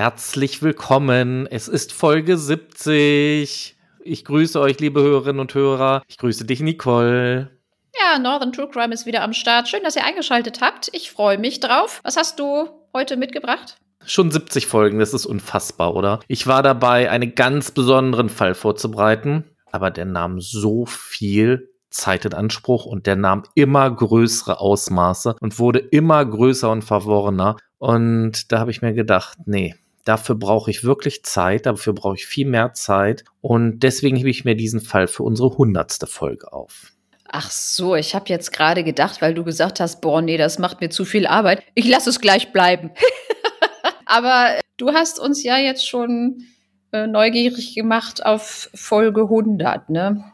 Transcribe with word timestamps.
Herzlich 0.00 0.62
willkommen. 0.62 1.46
Es 1.46 1.68
ist 1.68 1.92
Folge 1.92 2.38
70. 2.38 3.76
Ich 4.02 4.24
grüße 4.24 4.58
euch, 4.58 4.80
liebe 4.80 5.02
Hörerinnen 5.02 5.40
und 5.40 5.52
Hörer. 5.52 6.02
Ich 6.08 6.16
grüße 6.16 6.46
dich, 6.46 6.60
Nicole. 6.60 7.50
Ja, 8.00 8.18
Northern 8.18 8.50
True 8.50 8.70
Crime 8.70 8.94
ist 8.94 9.04
wieder 9.04 9.20
am 9.22 9.34
Start. 9.34 9.68
Schön, 9.68 9.82
dass 9.82 9.96
ihr 9.96 10.06
eingeschaltet 10.06 10.62
habt. 10.62 10.88
Ich 10.94 11.10
freue 11.10 11.36
mich 11.36 11.60
drauf. 11.60 12.00
Was 12.02 12.16
hast 12.16 12.40
du 12.40 12.70
heute 12.94 13.18
mitgebracht? 13.18 13.76
Schon 14.06 14.30
70 14.30 14.66
Folgen, 14.66 15.00
das 15.00 15.12
ist 15.12 15.26
unfassbar, 15.26 15.94
oder? 15.94 16.20
Ich 16.28 16.46
war 16.46 16.62
dabei, 16.62 17.10
einen 17.10 17.34
ganz 17.34 17.70
besonderen 17.70 18.30
Fall 18.30 18.54
vorzubereiten, 18.54 19.44
aber 19.70 19.90
der 19.90 20.06
nahm 20.06 20.40
so 20.40 20.86
viel 20.86 21.68
Zeit 21.90 22.24
in 22.24 22.32
Anspruch 22.32 22.86
und 22.86 23.06
der 23.06 23.16
nahm 23.16 23.42
immer 23.54 23.90
größere 23.90 24.60
Ausmaße 24.60 25.36
und 25.42 25.58
wurde 25.58 25.80
immer 25.80 26.24
größer 26.24 26.70
und 26.70 26.84
verworrener. 26.84 27.58
Und 27.76 28.50
da 28.50 28.60
habe 28.60 28.70
ich 28.70 28.80
mir 28.80 28.94
gedacht, 28.94 29.36
nee, 29.44 29.74
dafür 30.04 30.34
brauche 30.34 30.70
ich 30.70 30.84
wirklich 30.84 31.24
Zeit, 31.24 31.66
dafür 31.66 31.92
brauche 31.92 32.16
ich 32.16 32.26
viel 32.26 32.46
mehr 32.46 32.72
Zeit. 32.74 33.24
Und 33.40 33.80
deswegen 33.80 34.16
hebe 34.16 34.30
ich 34.30 34.44
mir 34.44 34.54
diesen 34.54 34.80
Fall 34.80 35.06
für 35.06 35.22
unsere 35.22 35.56
hundertste 35.56 36.06
Folge 36.06 36.52
auf. 36.52 36.92
Ach 37.32 37.50
so, 37.50 37.94
ich 37.94 38.14
habe 38.14 38.28
jetzt 38.28 38.52
gerade 38.52 38.82
gedacht, 38.82 39.22
weil 39.22 39.34
du 39.34 39.44
gesagt 39.44 39.78
hast, 39.78 40.00
boah, 40.00 40.20
nee, 40.20 40.36
das 40.36 40.58
macht 40.58 40.80
mir 40.80 40.90
zu 40.90 41.04
viel 41.04 41.26
Arbeit. 41.26 41.62
Ich 41.74 41.86
lasse 41.86 42.10
es 42.10 42.20
gleich 42.20 42.52
bleiben. 42.52 42.90
Aber 44.04 44.58
du 44.78 44.92
hast 44.92 45.20
uns 45.20 45.44
ja 45.44 45.56
jetzt 45.56 45.86
schon 45.86 46.44
äh, 46.92 47.06
neugierig 47.06 47.74
gemacht 47.76 48.26
auf 48.26 48.68
Folge 48.74 49.22
100, 49.22 49.90
ne? 49.90 50.24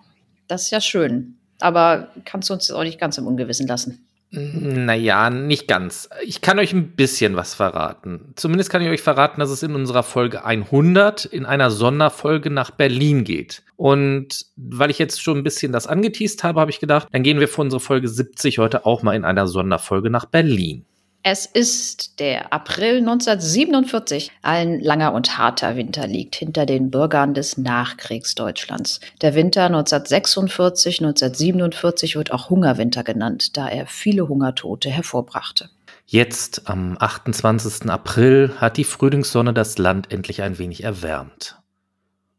Das 0.48 0.62
ist 0.62 0.70
ja 0.70 0.81
schön. 0.81 1.37
Aber 1.61 2.09
kannst 2.25 2.48
du 2.48 2.55
uns 2.55 2.70
auch 2.70 2.83
nicht 2.83 2.98
ganz 2.98 3.19
im 3.19 3.27
Ungewissen 3.27 3.67
lassen. 3.67 4.06
Naja, 4.37 5.31
nicht 5.31 5.67
ganz. 5.67 6.09
Ich 6.25 6.41
kann 6.41 6.59
euch 6.59 6.73
ein 6.73 6.91
bisschen 6.91 7.37
was 7.37 7.55
verraten. 7.55 8.33
Zumindest 8.37 8.70
kann 8.70 8.83
ich 8.83 8.89
euch 8.89 9.03
verraten, 9.03 9.41
dass 9.41 9.51
es 9.51 9.62
in 9.62 9.75
unserer 9.75 10.03
Folge 10.03 10.45
100 10.45 11.25
in 11.25 11.47
einer 11.47 11.70
Sonderfolge 11.70 12.51
nach 12.51 12.70
Berlin 12.70 13.25
geht. 13.25 13.62
Und 13.77 14.47
weil 14.56 14.91
ich 14.91 14.98
jetzt 14.98 15.23
schon 15.23 15.39
ein 15.39 15.43
bisschen 15.43 15.73
das 15.73 15.87
angeteased 15.87 16.45
habe, 16.45 16.61
habe 16.61 16.70
ich 16.70 16.81
gedacht, 16.81 17.09
dann 17.12 17.23
gehen 17.23 17.41
wir 17.41 17.48
für 17.48 17.62
unsere 17.62 17.81
Folge 17.81 18.09
70 18.09 18.59
heute 18.59 18.87
auch 18.87 19.03
mal 19.03 19.15
in 19.15 19.25
einer 19.25 19.47
Sonderfolge 19.47 20.11
nach 20.11 20.27
Berlin. 20.27 20.84
Es 21.28 21.44
ist 21.44 22.20
der 22.20 22.52
April 22.52 22.98
1947. 22.98 24.30
Ein 24.42 24.78
langer 24.78 25.12
und 25.12 25.36
harter 25.36 25.74
Winter 25.74 26.06
liegt 26.06 26.36
hinter 26.36 26.66
den 26.66 26.92
Bürgern 26.92 27.34
des 27.34 27.58
Nachkriegsdeutschlands. 27.58 29.00
Der 29.22 29.34
Winter 29.34 29.64
1946, 29.64 31.00
1947 31.00 32.14
wird 32.14 32.30
auch 32.30 32.48
Hungerwinter 32.48 33.02
genannt, 33.02 33.56
da 33.56 33.66
er 33.66 33.88
viele 33.88 34.28
Hungertote 34.28 34.88
hervorbrachte. 34.88 35.69
Jetzt, 36.06 36.69
am 36.70 36.97
28. 37.00 37.91
April, 37.91 38.52
hat 38.58 38.77
die 38.77 38.84
Frühlingssonne 38.84 39.52
das 39.52 39.78
Land 39.78 40.12
endlich 40.12 40.42
ein 40.42 40.60
wenig 40.60 40.84
erwärmt. 40.84 41.58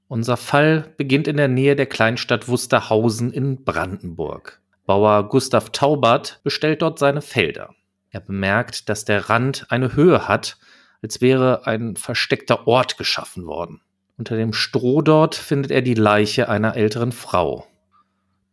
Unser 0.08 0.38
Fall 0.38 0.94
beginnt 0.96 1.28
in 1.28 1.36
der 1.36 1.50
Nähe 1.50 1.76
der 1.76 1.88
Kleinstadt 1.88 2.48
Wusterhausen 2.48 3.34
in 3.34 3.66
Brandenburg. 3.66 4.62
Bauer 4.86 5.28
Gustav 5.28 5.72
Taubert 5.72 6.40
bestellt 6.46 6.82
dort 6.82 7.00
seine 7.00 7.22
Felder. 7.22 7.76
Er 8.12 8.22
bemerkt, 8.22 8.90
dass 8.90 9.06
der 9.06 9.30
Rand 9.30 9.68
eine 9.70 9.96
Höhe 9.96 10.28
hat, 10.28 10.58
als 11.02 11.22
wäre 11.22 11.68
ein 11.68 11.96
versteckter 11.96 12.68
Ort 12.68 12.98
geschaffen 12.98 13.46
worden. 13.46 13.82
Unter 14.18 14.36
dem 14.36 14.54
Stroh 14.54 15.02
dort 15.02 15.36
findet 15.36 15.72
er 15.72 15.82
die 15.82 15.94
Leiche 15.94 16.50
einer 16.50 16.76
älteren 16.76 17.12
Frau. 17.12 17.68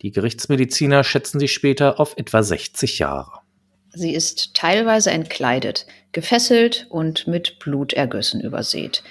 Die 0.03 0.11
Gerichtsmediziner 0.11 1.05
schätzen 1.05 1.41
sie 1.41 1.49
später 1.49 1.99
auf 1.99 2.19
etwa 2.19 2.43
60 2.43 2.99
Jahre. 2.99 3.41
Sie 3.95 4.13
ist 4.13 4.55
teilweise 4.55 5.11
entkleidet, 5.11 5.87
gefesselt 6.13 6.87
und 6.91 7.27
mit 7.27 7.59
Blutergüssen 7.61 8.41
übersät. 8.41 9.03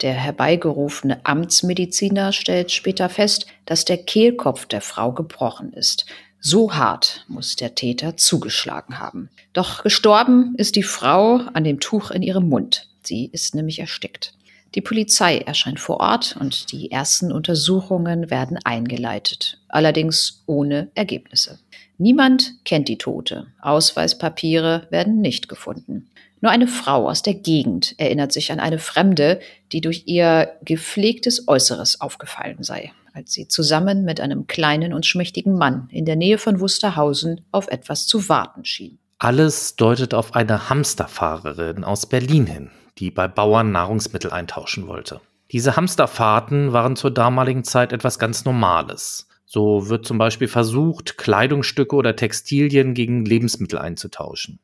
Der 0.00 0.14
herbeigerufene 0.14 1.24
Amtsmediziner 1.24 2.32
stellt 2.32 2.72
später 2.72 3.10
fest, 3.10 3.46
dass 3.66 3.84
der 3.84 3.98
Kehlkopf 3.98 4.64
der 4.64 4.80
Frau 4.80 5.12
gebrochen 5.12 5.72
ist 5.74 6.06
so 6.40 6.74
hart 6.74 7.24
muss 7.28 7.56
der 7.56 7.74
Täter 7.74 8.16
zugeschlagen 8.16 8.98
haben. 8.98 9.28
Doch 9.52 9.82
gestorben 9.82 10.54
ist 10.56 10.74
die 10.76 10.82
Frau 10.82 11.36
an 11.52 11.64
dem 11.64 11.80
Tuch 11.80 12.10
in 12.10 12.22
ihrem 12.22 12.48
Mund. 12.48 12.88
Sie 13.02 13.26
ist 13.32 13.54
nämlich 13.54 13.78
erstickt. 13.78 14.32
Die 14.74 14.80
Polizei 14.80 15.38
erscheint 15.38 15.80
vor 15.80 15.98
Ort 16.00 16.36
und 16.38 16.70
die 16.72 16.90
ersten 16.90 17.32
Untersuchungen 17.32 18.30
werden 18.30 18.58
eingeleitet, 18.64 19.58
allerdings 19.68 20.42
ohne 20.46 20.90
Ergebnisse. 20.94 21.58
Niemand 21.98 22.54
kennt 22.64 22.88
die 22.88 22.98
Tote. 22.98 23.48
Ausweispapiere 23.60 24.86
werden 24.90 25.20
nicht 25.20 25.48
gefunden. 25.48 26.08
Nur 26.40 26.52
eine 26.52 26.68
Frau 26.68 27.08
aus 27.08 27.22
der 27.22 27.34
Gegend 27.34 27.94
erinnert 27.98 28.32
sich 28.32 28.52
an 28.52 28.60
eine 28.60 28.78
Fremde, 28.78 29.40
die 29.72 29.80
durch 29.80 30.04
ihr 30.06 30.52
gepflegtes 30.64 31.48
Äußeres 31.48 32.00
aufgefallen 32.00 32.62
sei 32.62 32.92
als 33.20 33.32
sie 33.32 33.48
zusammen 33.48 34.04
mit 34.04 34.18
einem 34.18 34.46
kleinen 34.46 34.94
und 34.94 35.04
schmächtigen 35.04 35.54
Mann 35.54 35.88
in 35.92 36.06
der 36.06 36.16
Nähe 36.16 36.38
von 36.38 36.58
Wusterhausen 36.58 37.42
auf 37.52 37.68
etwas 37.68 38.06
zu 38.06 38.30
warten 38.30 38.64
schien. 38.64 38.98
Alles 39.18 39.76
deutet 39.76 40.14
auf 40.14 40.34
eine 40.34 40.70
Hamsterfahrerin 40.70 41.84
aus 41.84 42.06
Berlin 42.06 42.46
hin, 42.46 42.70
die 42.96 43.10
bei 43.10 43.28
Bauern 43.28 43.72
Nahrungsmittel 43.72 44.30
eintauschen 44.32 44.86
wollte. 44.86 45.20
Diese 45.52 45.76
Hamsterfahrten 45.76 46.72
waren 46.72 46.96
zur 46.96 47.10
damaligen 47.10 47.62
Zeit 47.62 47.92
etwas 47.92 48.18
ganz 48.18 48.46
Normales. 48.46 49.28
So 49.44 49.90
wird 49.90 50.06
zum 50.06 50.16
Beispiel 50.16 50.48
versucht, 50.48 51.18
Kleidungsstücke 51.18 51.94
oder 51.94 52.16
Textilien 52.16 52.94
gegen 52.94 53.26
Lebensmittel 53.26 53.78
einzutauschen. 53.78 54.60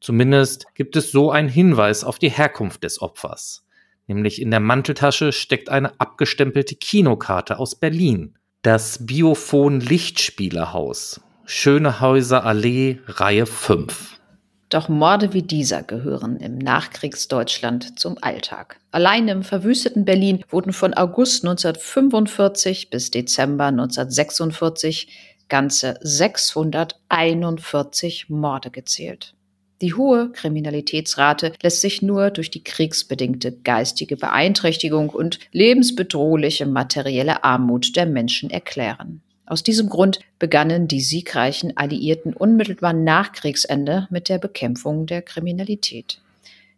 Zumindest 0.00 0.66
gibt 0.74 0.94
es 0.94 1.10
so 1.10 1.32
einen 1.32 1.48
Hinweis 1.48 2.04
auf 2.04 2.20
die 2.20 2.30
Herkunft 2.30 2.84
des 2.84 3.02
Opfers. 3.02 3.66
Nämlich 4.12 4.42
in 4.42 4.50
der 4.50 4.60
Manteltasche 4.60 5.32
steckt 5.32 5.70
eine 5.70 5.98
abgestempelte 5.98 6.74
Kinokarte 6.74 7.58
aus 7.58 7.74
Berlin. 7.74 8.34
Das 8.60 9.06
Biophon 9.06 9.80
Lichtspielerhaus. 9.80 11.22
Schönehäuser 11.46 12.44
Allee, 12.44 12.98
Reihe 13.06 13.46
5. 13.46 14.20
Doch 14.68 14.90
Morde 14.90 15.32
wie 15.32 15.40
dieser 15.40 15.82
gehören 15.82 16.36
im 16.36 16.58
Nachkriegsdeutschland 16.58 17.98
zum 17.98 18.18
Alltag. 18.20 18.76
Allein 18.90 19.28
im 19.28 19.44
verwüsteten 19.44 20.04
Berlin 20.04 20.44
wurden 20.50 20.74
von 20.74 20.92
August 20.92 21.44
1945 21.44 22.90
bis 22.90 23.10
Dezember 23.10 23.68
1946 23.68 25.08
ganze 25.48 25.98
641 26.02 28.28
Morde 28.28 28.70
gezählt. 28.70 29.32
Die 29.82 29.94
hohe 29.94 30.30
Kriminalitätsrate 30.30 31.54
lässt 31.60 31.80
sich 31.80 32.02
nur 32.02 32.30
durch 32.30 32.52
die 32.52 32.62
kriegsbedingte 32.62 33.50
geistige 33.50 34.16
Beeinträchtigung 34.16 35.10
und 35.10 35.40
lebensbedrohliche 35.50 36.66
materielle 36.66 37.42
Armut 37.42 37.96
der 37.96 38.06
Menschen 38.06 38.48
erklären. 38.48 39.22
Aus 39.44 39.64
diesem 39.64 39.88
Grund 39.88 40.20
begannen 40.38 40.86
die 40.86 41.00
siegreichen 41.00 41.76
Alliierten 41.76 42.32
unmittelbar 42.32 42.92
nach 42.92 43.32
Kriegsende 43.32 44.06
mit 44.08 44.28
der 44.28 44.38
Bekämpfung 44.38 45.06
der 45.06 45.20
Kriminalität. 45.20 46.20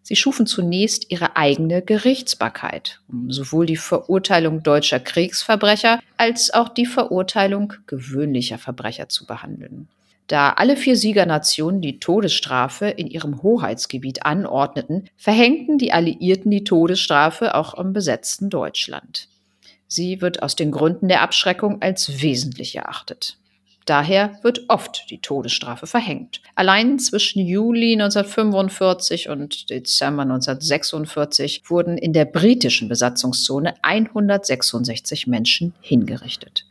Sie 0.03 0.17
schufen 0.17 0.47
zunächst 0.47 1.11
ihre 1.11 1.37
eigene 1.37 1.83
Gerichtsbarkeit, 1.83 3.01
um 3.09 3.31
sowohl 3.31 3.67
die 3.67 3.77
Verurteilung 3.77 4.63
deutscher 4.63 4.99
Kriegsverbrecher 4.99 6.01
als 6.17 6.55
auch 6.55 6.71
die 6.71 6.87
Verurteilung 6.87 7.75
gewöhnlicher 7.87 8.57
Verbrecher 8.57 9.11
zu 9.11 9.27
behandeln. 9.27 9.89
Da 10.27 10.51
alle 10.51 10.77
vier 10.77 10.97
Siegernationen 10.97 11.83
die 11.83 12.01
Todesstrafe 12.01 12.87
in 12.87 13.07
ihrem 13.07 13.43
Hoheitsgebiet 13.43 14.25
anordneten, 14.25 15.11
verhängten 15.17 15.77
die 15.77 15.93
Alliierten 15.93 16.51
die 16.51 16.65
Todesstrafe 16.65 17.55
auch 17.55 17.75
im 17.75 17.93
besetzten 17.93 18.49
Deutschland. 18.49 19.29
Sie 19.87 20.21
wird 20.23 20.43
aus 20.43 20.57
den 20.57 20.71
Gründen 20.71 21.09
der 21.09 21.21
Abschreckung 21.21 21.83
als 21.83 22.23
wesentlich 22.23 22.75
erachtet. 22.75 23.37
Daher 23.85 24.39
wird 24.43 24.65
oft 24.69 25.11
die 25.11 25.21
Todesstrafe 25.21 25.87
verhängt. 25.87 26.41
Allein 26.55 26.99
zwischen 26.99 27.47
Juli 27.47 27.93
1945 27.93 29.29
und 29.29 29.69
Dezember 29.69 30.23
1946 30.23 31.65
wurden 31.69 31.99
in 31.99 32.15
der 32.15 32.25
britischen 32.25 32.89
Besatzungszone 32.89 33.75
166 33.83 35.27
Menschen 35.27 35.75
hingerichtet. 35.83 36.65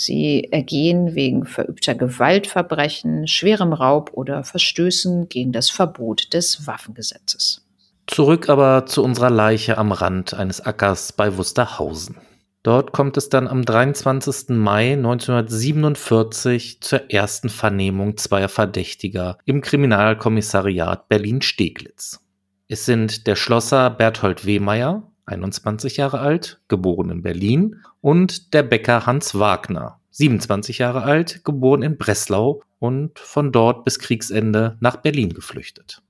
Sie 0.00 0.44
ergehen 0.52 1.16
wegen 1.16 1.44
verübter 1.44 1.96
Gewaltverbrechen, 1.96 3.26
schwerem 3.26 3.72
Raub 3.72 4.12
oder 4.14 4.44
Verstößen 4.44 5.28
gegen 5.28 5.50
das 5.50 5.70
Verbot 5.70 6.32
des 6.32 6.68
Waffengesetzes. 6.68 7.66
Zurück 8.06 8.48
aber 8.48 8.86
zu 8.86 9.02
unserer 9.02 9.28
Leiche 9.28 9.76
am 9.76 9.90
Rand 9.90 10.34
eines 10.34 10.60
Ackers 10.60 11.12
bei 11.12 11.36
Wusterhausen. 11.36 12.14
Dort 12.62 12.92
kommt 12.92 13.16
es 13.16 13.28
dann 13.28 13.48
am 13.48 13.64
23. 13.64 14.50
Mai 14.50 14.92
1947 14.92 16.80
zur 16.80 17.10
ersten 17.10 17.48
Vernehmung 17.48 18.16
zweier 18.18 18.48
Verdächtiger 18.48 19.38
im 19.46 19.62
Kriminalkommissariat 19.62 21.08
Berlin-Steglitz. 21.08 22.20
Es 22.68 22.84
sind 22.84 23.26
der 23.26 23.34
Schlosser 23.34 23.90
Berthold 23.90 24.46
Wehmeier 24.46 25.07
21 25.28 25.96
Jahre 25.96 26.20
alt, 26.20 26.60
geboren 26.68 27.10
in 27.10 27.22
Berlin, 27.22 27.76
und 28.00 28.54
der 28.54 28.62
Bäcker 28.62 29.06
Hans 29.06 29.38
Wagner, 29.38 30.00
27 30.10 30.78
Jahre 30.78 31.02
alt, 31.02 31.44
geboren 31.44 31.82
in 31.82 31.96
Breslau 31.98 32.62
und 32.78 33.18
von 33.18 33.52
dort 33.52 33.84
bis 33.84 33.98
Kriegsende 33.98 34.76
nach 34.80 34.96
Berlin 34.96 35.32
geflüchtet. 35.32 36.02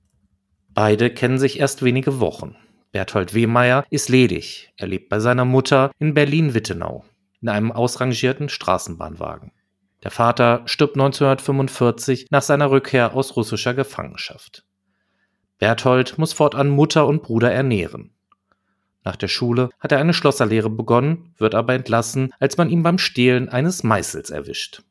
Beide 0.73 1.09
kennen 1.09 1.37
sich 1.37 1.59
erst 1.59 1.83
wenige 1.83 2.19
Wochen. 2.19 2.55
Berthold 2.91 3.33
Wehmeier 3.33 3.85
ist 3.89 4.09
ledig. 4.09 4.71
Er 4.77 4.87
lebt 4.87 5.09
bei 5.09 5.19
seiner 5.19 5.45
Mutter 5.45 5.91
in 5.99 6.13
Berlin-Wittenau 6.13 7.05
in 7.41 7.49
einem 7.49 7.71
ausrangierten 7.71 8.49
Straßenbahnwagen. 8.49 9.51
Der 10.03 10.11
Vater 10.11 10.61
stirbt 10.65 10.95
1945 10.95 12.27
nach 12.31 12.41
seiner 12.41 12.71
Rückkehr 12.71 13.13
aus 13.13 13.35
russischer 13.35 13.73
Gefangenschaft. 13.73 14.65
Berthold 15.57 16.17
muss 16.17 16.33
fortan 16.33 16.69
Mutter 16.69 17.05
und 17.05 17.21
Bruder 17.21 17.51
ernähren. 17.51 18.11
Nach 19.09 19.15
der 19.15 19.27
Schule 19.27 19.71
hat 19.79 19.91
er 19.91 19.97
eine 19.97 20.13
Schlosserlehre 20.13 20.69
begonnen, 20.69 21.33
wird 21.39 21.55
aber 21.55 21.73
entlassen, 21.73 22.31
als 22.39 22.57
man 22.57 22.69
ihn 22.69 22.83
beim 22.83 22.99
Stehlen 22.99 23.49
eines 23.49 23.81
Meißels 23.81 24.29
erwischt. 24.29 24.83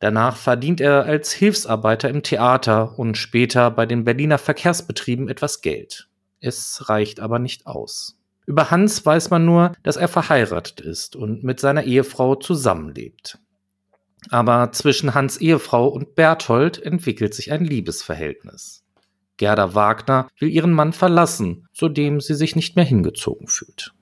Danach 0.00 0.36
verdient 0.36 0.80
er 0.80 1.04
als 1.04 1.30
Hilfsarbeiter 1.30 2.08
im 2.08 2.24
Theater 2.24 2.98
und 2.98 3.16
später 3.16 3.70
bei 3.70 3.86
den 3.86 4.02
Berliner 4.02 4.38
Verkehrsbetrieben 4.38 5.28
etwas 5.28 5.60
Geld. 5.60 6.08
Es 6.40 6.88
reicht 6.88 7.20
aber 7.20 7.38
nicht 7.38 7.68
aus. 7.68 8.18
Über 8.44 8.72
Hans 8.72 9.06
weiß 9.06 9.30
man 9.30 9.44
nur, 9.44 9.70
dass 9.84 9.96
er 9.96 10.08
verheiratet 10.08 10.80
ist 10.80 11.14
und 11.14 11.44
mit 11.44 11.60
seiner 11.60 11.84
Ehefrau 11.84 12.34
zusammenlebt. 12.34 13.38
Aber 14.30 14.72
zwischen 14.72 15.14
Hans 15.14 15.36
Ehefrau 15.36 15.86
und 15.86 16.16
Berthold 16.16 16.82
entwickelt 16.82 17.34
sich 17.34 17.52
ein 17.52 17.64
Liebesverhältnis. 17.64 18.83
Gerda 19.36 19.74
Wagner 19.74 20.28
will 20.38 20.48
ihren 20.48 20.72
Mann 20.72 20.92
verlassen, 20.92 21.66
zu 21.72 21.88
dem 21.88 22.20
sie 22.20 22.34
sich 22.34 22.56
nicht 22.56 22.76
mehr 22.76 22.84
hingezogen 22.84 23.48
fühlt. 23.48 23.92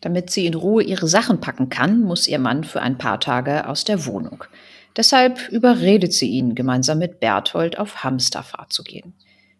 Damit 0.00 0.30
sie 0.30 0.46
in 0.46 0.54
Ruhe 0.54 0.82
ihre 0.82 1.08
Sachen 1.08 1.40
packen 1.40 1.68
kann, 1.68 2.00
muss 2.02 2.28
ihr 2.28 2.38
Mann 2.38 2.62
für 2.62 2.80
ein 2.80 2.98
paar 2.98 3.18
Tage 3.18 3.66
aus 3.66 3.84
der 3.84 4.06
Wohnung. 4.06 4.44
Deshalb 4.96 5.48
überredet 5.48 6.12
sie 6.12 6.28
ihn, 6.28 6.54
gemeinsam 6.54 6.98
mit 6.98 7.20
Berthold 7.20 7.78
auf 7.78 8.04
Hamsterfahrt 8.04 8.72
zu 8.72 8.84
gehen. 8.84 9.14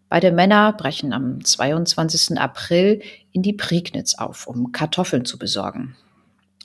Beide 0.08 0.32
Männer 0.32 0.72
brechen 0.72 1.12
am 1.12 1.44
22. 1.44 2.38
April 2.38 3.02
in 3.32 3.42
die 3.42 3.52
Prignitz 3.52 4.14
auf, 4.14 4.46
um 4.46 4.72
Kartoffeln 4.72 5.24
zu 5.24 5.38
besorgen. 5.38 5.96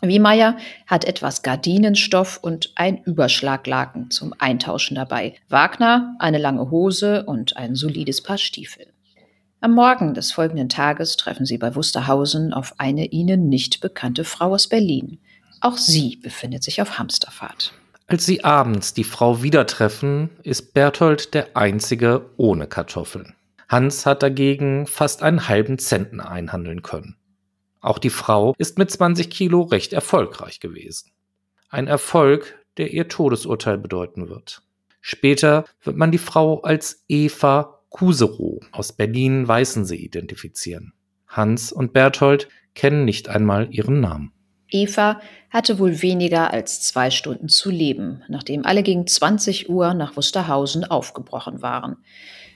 Wiemeyer 0.09 0.57
hat 0.87 1.05
etwas 1.05 1.41
Gardinenstoff 1.41 2.37
und 2.41 2.73
ein 2.75 3.03
Überschlaglaken 3.03 4.11
zum 4.11 4.33
Eintauschen 4.37 4.95
dabei. 4.95 5.35
Wagner 5.49 6.15
eine 6.19 6.37
lange 6.37 6.69
Hose 6.71 7.23
und 7.25 7.57
ein 7.57 7.75
solides 7.75 8.21
Paar 8.21 8.37
Stiefel. 8.37 8.87
Am 9.61 9.73
Morgen 9.75 10.13
des 10.13 10.33
folgenden 10.33 10.67
Tages 10.67 11.15
treffen 11.15 11.45
sie 11.45 11.57
bei 11.57 11.73
Wusterhausen 11.73 12.53
auf 12.53 12.73
eine 12.79 13.05
ihnen 13.05 13.47
nicht 13.47 13.79
bekannte 13.79 14.25
Frau 14.25 14.53
aus 14.53 14.67
Berlin. 14.67 15.19
Auch 15.61 15.77
sie 15.77 16.17
befindet 16.17 16.63
sich 16.63 16.81
auf 16.81 16.99
Hamsterfahrt. 16.99 17.71
Als 18.07 18.25
sie 18.25 18.43
abends 18.43 18.93
die 18.93 19.05
Frau 19.05 19.41
wieder 19.41 19.65
treffen, 19.65 20.29
ist 20.43 20.73
Berthold 20.73 21.33
der 21.33 21.55
einzige 21.55 22.29
ohne 22.35 22.67
Kartoffeln. 22.67 23.35
Hans 23.69 24.05
hat 24.05 24.21
dagegen 24.21 24.85
fast 24.85 25.23
einen 25.23 25.47
halben 25.47 25.79
Zentner 25.79 26.29
einhandeln 26.29 26.81
können. 26.81 27.15
Auch 27.83 27.99
die 27.99 28.09
Frau 28.09 28.55
ist 28.57 28.77
mit 28.77 28.89
20 28.89 29.29
Kilo 29.29 29.61
recht 29.63 29.91
erfolgreich 29.91 30.61
gewesen. 30.61 31.11
Ein 31.67 31.87
Erfolg, 31.87 32.57
der 32.77 32.93
ihr 32.93 33.09
Todesurteil 33.09 33.77
bedeuten 33.77 34.29
wird. 34.29 34.61
Später 35.01 35.65
wird 35.83 35.97
man 35.97 36.09
die 36.09 36.17
Frau 36.17 36.61
als 36.61 37.03
Eva 37.09 37.81
Kuserow 37.89 38.63
aus 38.71 38.93
Berlin-Weißensee 38.93 39.97
identifizieren. 39.97 40.93
Hans 41.27 41.73
und 41.73 41.91
Berthold 41.91 42.47
kennen 42.73 43.03
nicht 43.03 43.27
einmal 43.27 43.67
ihren 43.69 43.99
Namen. 43.99 44.31
Eva 44.69 45.19
hatte 45.49 45.77
wohl 45.77 46.01
weniger 46.01 46.51
als 46.51 46.81
zwei 46.81 47.11
Stunden 47.11 47.49
zu 47.49 47.69
leben, 47.69 48.23
nachdem 48.29 48.65
alle 48.65 48.81
gegen 48.81 49.05
20 49.05 49.69
Uhr 49.69 49.93
nach 49.93 50.15
Wusterhausen 50.15 50.85
aufgebrochen 50.85 51.61
waren. 51.61 51.97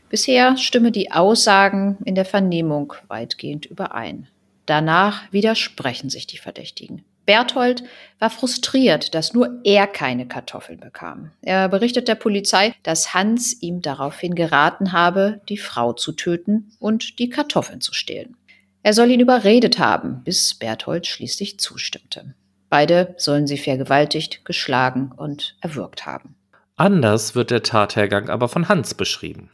Bisher 0.09 0.55
stimme 0.55 0.93
die 0.93 1.11
Aussagen 1.11 1.97
in 2.05 2.15
der 2.15 2.25
Vernehmung 2.25 2.93
weitgehend 3.09 3.65
überein. 3.65 4.29
Danach 4.67 5.23
widersprechen 5.31 6.11
sich 6.11 6.27
die 6.27 6.37
Verdächtigen. 6.37 7.03
Berthold 7.25 7.83
war 8.19 8.29
frustriert, 8.29 9.13
dass 9.13 9.33
nur 9.33 9.59
er 9.63 9.87
keine 9.87 10.27
Kartoffeln 10.27 10.79
bekam. 10.79 11.31
Er 11.41 11.67
berichtet 11.67 12.07
der 12.07 12.15
Polizei, 12.15 12.73
dass 12.83 13.13
Hans 13.13 13.61
ihm 13.61 13.81
daraufhin 13.81 14.35
geraten 14.35 14.93
habe, 14.93 15.41
die 15.49 15.57
Frau 15.57 15.93
zu 15.93 16.11
töten 16.11 16.71
und 16.79 17.19
die 17.19 17.29
Kartoffeln 17.29 17.81
zu 17.81 17.93
stehlen. 17.93 18.37
Er 18.83 18.93
soll 18.93 19.11
ihn 19.11 19.19
überredet 19.19 19.79
haben, 19.79 20.23
bis 20.23 20.55
Berthold 20.55 21.07
schließlich 21.07 21.59
zustimmte. 21.59 22.35
Beide 22.69 23.15
sollen 23.17 23.47
sie 23.47 23.57
vergewaltigt, 23.57 24.45
geschlagen 24.45 25.11
und 25.15 25.57
erwürgt 25.61 26.05
haben. 26.05 26.35
Anders 26.75 27.35
wird 27.35 27.51
der 27.51 27.63
Tathergang 27.63 28.29
aber 28.29 28.47
von 28.47 28.69
Hans 28.69 28.93
beschrieben. 28.93 29.49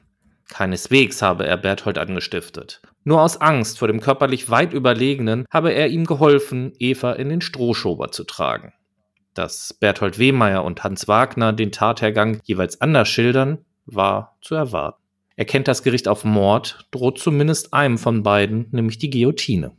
Keineswegs 0.50 1.22
habe 1.22 1.48
er 1.48 1.58
Berthold 1.58 1.98
angestiftet. 1.98 2.82
Nur 3.06 3.22
aus 3.22 3.42
Angst 3.42 3.80
vor 3.80 3.88
dem 3.88 4.00
körperlich 4.00 4.50
weit 4.50 4.74
Überlegenen 4.74 5.46
habe 5.50 5.74
er 5.74 5.90
ihm 5.90 6.06
geholfen, 6.06 6.74
Eva 6.80 7.14
in 7.14 7.30
den 7.30 7.42
Strohschober 7.42 8.12
zu 8.12 8.24
tragen. 8.24 8.74
Dass 9.34 9.74
Berthold 9.74 10.20
Wehmeier 10.20 10.64
und 10.64 10.84
Hans 10.84 11.08
Wagner 11.08 11.54
den 11.54 11.72
Tathergang 11.72 12.40
jeweils 12.44 12.80
anders 12.82 13.10
schildern, 13.10 13.66
war 13.86 14.38
zu 14.42 14.56
erwarten. 14.56 15.02
Erkennt 15.36 15.68
das 15.68 15.84
Gericht 15.84 16.08
auf 16.08 16.24
Mord, 16.24 16.86
droht 16.92 17.20
zumindest 17.20 17.74
einem 17.74 17.98
von 17.98 18.24
beiden, 18.24 18.68
nämlich 18.72 19.00
die 19.00 19.10
Guillotine. 19.10 19.72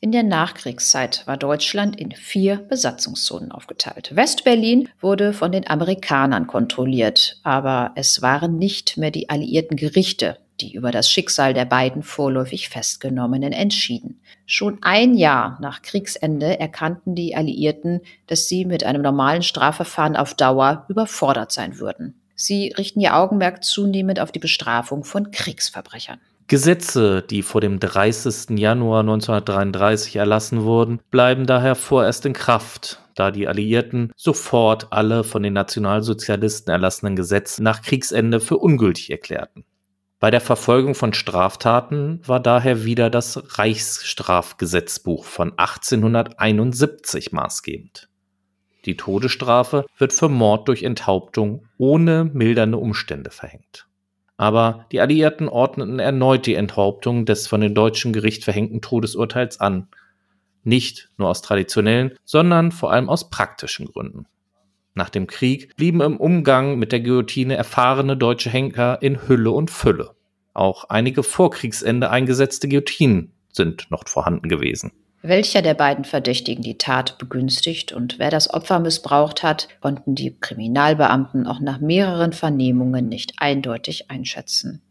In 0.00 0.10
der 0.10 0.24
Nachkriegszeit 0.24 1.22
war 1.26 1.36
Deutschland 1.36 2.00
in 2.00 2.10
vier 2.10 2.56
Besatzungszonen 2.56 3.52
aufgeteilt. 3.52 4.16
Westberlin 4.16 4.88
wurde 5.00 5.32
von 5.32 5.52
den 5.52 5.68
Amerikanern 5.68 6.48
kontrolliert, 6.48 7.38
aber 7.44 7.92
es 7.94 8.20
waren 8.20 8.58
nicht 8.58 8.96
mehr 8.96 9.12
die 9.12 9.28
alliierten 9.28 9.76
Gerichte, 9.76 10.38
die 10.62 10.74
über 10.74 10.90
das 10.92 11.10
Schicksal 11.10 11.52
der 11.52 11.64
beiden 11.64 12.02
vorläufig 12.02 12.68
Festgenommenen 12.68 13.52
entschieden. 13.52 14.20
Schon 14.46 14.78
ein 14.82 15.14
Jahr 15.14 15.58
nach 15.60 15.82
Kriegsende 15.82 16.58
erkannten 16.58 17.14
die 17.14 17.34
Alliierten, 17.34 18.00
dass 18.28 18.48
sie 18.48 18.64
mit 18.64 18.84
einem 18.84 19.02
normalen 19.02 19.42
Strafverfahren 19.42 20.16
auf 20.16 20.34
Dauer 20.34 20.86
überfordert 20.88 21.52
sein 21.52 21.78
würden. 21.78 22.14
Sie 22.34 22.72
richten 22.78 23.00
ihr 23.00 23.16
Augenmerk 23.16 23.62
zunehmend 23.62 24.20
auf 24.20 24.32
die 24.32 24.38
Bestrafung 24.38 25.04
von 25.04 25.30
Kriegsverbrechern. 25.30 26.20
Gesetze, 26.48 27.22
die 27.22 27.42
vor 27.42 27.60
dem 27.60 27.80
30. 27.80 28.58
Januar 28.58 29.00
1933 29.00 30.16
erlassen 30.16 30.64
wurden, 30.64 31.00
bleiben 31.10 31.46
daher 31.46 31.74
vorerst 31.74 32.26
in 32.26 32.32
Kraft, 32.32 33.00
da 33.14 33.30
die 33.30 33.48
Alliierten 33.48 34.12
sofort 34.16 34.88
alle 34.90 35.24
von 35.24 35.42
den 35.42 35.52
Nationalsozialisten 35.52 36.70
erlassenen 36.70 37.16
Gesetze 37.16 37.62
nach 37.62 37.82
Kriegsende 37.82 38.40
für 38.40 38.58
ungültig 38.58 39.10
erklärten. 39.10 39.64
Bei 40.22 40.30
der 40.30 40.40
Verfolgung 40.40 40.94
von 40.94 41.12
Straftaten 41.14 42.20
war 42.24 42.38
daher 42.38 42.84
wieder 42.84 43.10
das 43.10 43.58
Reichsstrafgesetzbuch 43.58 45.24
von 45.24 45.58
1871 45.58 47.32
maßgebend. 47.32 48.08
Die 48.84 48.96
Todesstrafe 48.96 49.84
wird 49.98 50.12
für 50.12 50.28
Mord 50.28 50.68
durch 50.68 50.84
Enthauptung 50.84 51.66
ohne 51.76 52.30
mildernde 52.32 52.78
Umstände 52.78 53.30
verhängt. 53.30 53.88
Aber 54.36 54.86
die 54.92 55.00
Alliierten 55.00 55.48
ordneten 55.48 55.98
erneut 55.98 56.46
die 56.46 56.54
Enthauptung 56.54 57.26
des 57.26 57.48
von 57.48 57.60
dem 57.60 57.74
deutschen 57.74 58.12
Gericht 58.12 58.44
verhängten 58.44 58.80
Todesurteils 58.80 59.58
an. 59.58 59.88
Nicht 60.62 61.10
nur 61.16 61.30
aus 61.30 61.42
traditionellen, 61.42 62.12
sondern 62.24 62.70
vor 62.70 62.92
allem 62.92 63.08
aus 63.08 63.28
praktischen 63.28 63.86
Gründen. 63.86 64.26
Nach 64.94 65.08
dem 65.08 65.26
Krieg 65.26 65.74
blieben 65.76 66.00
im 66.02 66.18
Umgang 66.18 66.78
mit 66.78 66.92
der 66.92 67.00
Guillotine 67.00 67.56
erfahrene 67.56 68.16
deutsche 68.16 68.50
Henker 68.50 69.00
in 69.00 69.26
Hülle 69.26 69.50
und 69.50 69.70
Fülle. 69.70 70.14
Auch 70.54 70.84
einige 70.84 71.22
vor 71.22 71.50
Kriegsende 71.50 72.10
eingesetzte 72.10 72.68
Guillotinen 72.68 73.32
sind 73.50 73.90
noch 73.90 74.06
vorhanden 74.06 74.48
gewesen. 74.48 74.92
Welcher 75.22 75.62
der 75.62 75.74
beiden 75.74 76.04
Verdächtigen 76.04 76.64
die 76.64 76.78
Tat 76.78 77.16
begünstigt 77.16 77.92
und 77.92 78.18
wer 78.18 78.28
das 78.28 78.52
Opfer 78.52 78.80
missbraucht 78.80 79.44
hat, 79.44 79.68
konnten 79.80 80.16
die 80.16 80.36
Kriminalbeamten 80.38 81.46
auch 81.46 81.60
nach 81.60 81.80
mehreren 81.80 82.32
Vernehmungen 82.32 83.08
nicht 83.08 83.34
eindeutig 83.36 84.10
einschätzen. 84.10 84.82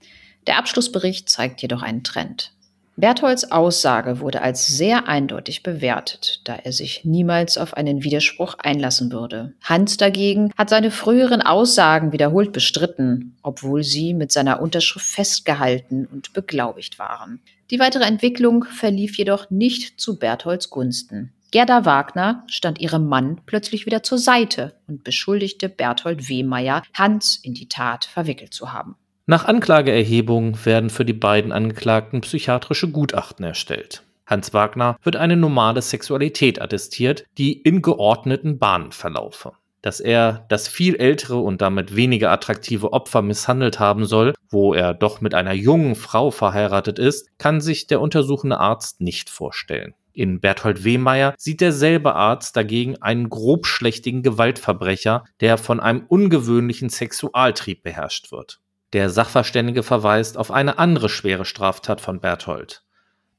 Der 0.48 0.58
Abschlussbericht 0.58 1.30
zeigt 1.30 1.62
jedoch 1.62 1.82
einen 1.82 2.04
Trend. 2.04 2.54
Bertholds 2.98 3.52
Aussage 3.52 4.20
wurde 4.20 4.42
als 4.42 4.68
sehr 4.68 5.08
eindeutig 5.08 5.64
bewertet, 5.64 6.42
da 6.44 6.56
er 6.56 6.74
sich 6.74 7.06
niemals 7.06 7.58
auf 7.58 7.74
einen 7.74 8.04
Widerspruch 8.04 8.56
einlassen 8.60 9.12
würde. 9.12 9.54
Hans 9.64 9.98
dagegen 9.98 10.52
hat 10.58 10.70
seine 10.70 10.92
früheren 10.92 11.42
Aussagen 11.42 12.12
wiederholt 12.12 12.52
bestritten, 12.52 13.38
obwohl 13.44 13.84
sie 13.84 14.14
mit 14.14 14.32
seiner 14.32 14.62
Unterschrift 14.62 15.06
festgehalten 15.06 16.06
und 16.06 16.34
beglaubigt 16.34 17.00
waren. 17.00 17.40
Die 17.72 17.80
weitere 17.80 18.04
Entwicklung 18.04 18.66
verlief 18.66 19.18
jedoch 19.18 19.50
nicht 19.50 20.00
zu 20.00 20.20
Bertholds 20.20 20.70
Gunsten. 20.70 21.32
Gerda 21.52 21.86
Wagner 21.86 22.44
stand 22.48 22.80
ihrem 22.80 23.08
Mann 23.08 23.42
plötzlich 23.46 23.86
wieder 23.86 24.04
zur 24.04 24.18
Seite 24.18 24.74
und 24.88 25.04
beschuldigte 25.04 25.68
Berthold 25.68 26.30
Wehmeier, 26.30 26.84
Hans 26.94 27.38
in 27.44 27.54
die 27.54 27.68
Tat 27.68 28.06
verwickelt 28.06 28.54
zu 28.54 28.72
haben. 28.72 28.96
Nach 29.28 29.46
Anklageerhebung 29.46 30.66
werden 30.66 30.90
für 30.90 31.06
die 31.06 31.14
beiden 31.14 31.52
Angeklagten 31.52 32.22
psychiatrische 32.22 32.90
Gutachten 32.90 33.46
erstellt. 33.46 34.04
Hans 34.26 34.54
Wagner 34.54 34.98
wird 35.04 35.16
eine 35.16 35.38
normale 35.38 35.82
Sexualität 35.82 36.62
attestiert, 36.62 37.26
die 37.38 37.54
in 37.54 37.82
geordneten 37.82 38.60
Bahnen 38.60 38.92
verlaufe. 38.92 39.54
dass 39.82 40.00
er 40.00 40.46
das 40.50 40.68
viel 40.68 40.96
ältere 40.96 41.38
und 41.38 41.62
damit 41.62 41.96
weniger 41.96 42.32
attraktive 42.32 42.94
Opfer 42.94 43.22
misshandelt 43.22 43.80
haben 43.80 44.06
soll, 44.06 44.34
wo 44.50 44.74
er 44.74 44.94
doch 44.94 45.22
mit 45.22 45.34
einer 45.34 45.54
jungen 45.54 45.96
Frau 45.96 46.32
verheiratet 46.32 47.00
ist, 47.00 47.28
kann 47.38 47.62
sich 47.62 47.88
der 47.88 48.02
untersuchende 48.02 48.60
Arzt 48.60 49.02
nicht 49.02 49.30
vorstellen. 49.30 49.96
In 50.14 50.42
Berthold 50.42 50.84
Wehmeier 50.84 51.34
sieht 51.38 51.62
derselbe 51.62 52.16
Arzt 52.16 52.56
dagegen 52.58 53.02
einen 53.02 53.30
grobschlächtigen 53.30 54.24
Gewaltverbrecher, 54.24 55.24
der 55.40 55.58
von 55.58 55.80
einem 55.80 56.06
ungewöhnlichen 56.08 56.90
Sexualtrieb 56.90 57.82
beherrscht 57.82 58.32
wird. 58.32 58.60
Der 58.94 59.10
Sachverständige 59.10 59.84
verweist 59.84 60.38
auf 60.38 60.52
eine 60.52 60.78
andere 60.78 61.08
schwere 61.08 61.46
Straftat 61.46 62.02
von 62.02 62.20
Berthold. 62.20 62.84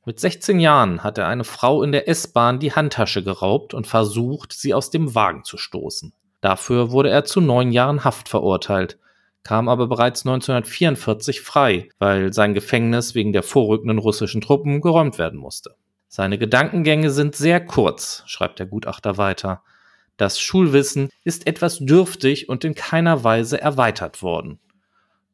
Mit 0.06 0.18
16 0.18 0.59
Jahren 0.59 1.04
hat 1.04 1.18
er 1.18 1.28
eine 1.28 1.44
Frau 1.44 1.82
in 1.82 1.92
der 1.92 2.09
S-Bahn 2.09 2.59
die 2.59 2.73
Handtasche 2.73 3.23
geraubt 3.23 3.75
und 3.75 3.87
versucht, 3.87 4.54
sie 4.54 4.73
aus 4.73 4.90
dem 4.90 5.14
Wagen 5.14 5.44
zu 5.44 5.59
stoßen. 5.59 6.14
Dafür 6.40 6.90
wurde 6.90 7.11
er 7.11 7.25
zu 7.25 7.42
neun 7.42 7.71
Jahren 7.71 8.02
Haft 8.02 8.30
verurteilt, 8.30 8.99
kam 9.44 9.68
aber 9.68 9.88
bereits 9.88 10.25
1944 10.25 11.42
frei, 11.42 11.90
weil 11.99 12.32
sein 12.32 12.54
Gefängnis 12.54 13.14
wegen 13.14 13.35
der 13.35 13.42
vorrückenden 13.42 13.99
russischen 13.99 14.40
Truppen 14.40 14.80
geräumt 14.80 15.18
werden 15.18 15.38
musste. 15.38 15.75
Seine 16.09 16.38
Gedankengänge 16.38 17.11
sind 17.11 17.37
sehr 17.37 17.64
kurz, 17.64 18.23
schreibt 18.26 18.59
der 18.59 18.66
Gutachter 18.66 19.18
weiter. 19.18 19.62
Das 20.16 20.40
Schulwissen 20.40 21.11
ist 21.25 21.47
etwas 21.47 21.78
dürftig 21.78 22.49
und 22.49 22.64
in 22.64 22.75
keiner 22.75 23.23
Weise 23.23 23.61
erweitert 23.61 24.23
worden. 24.23 24.59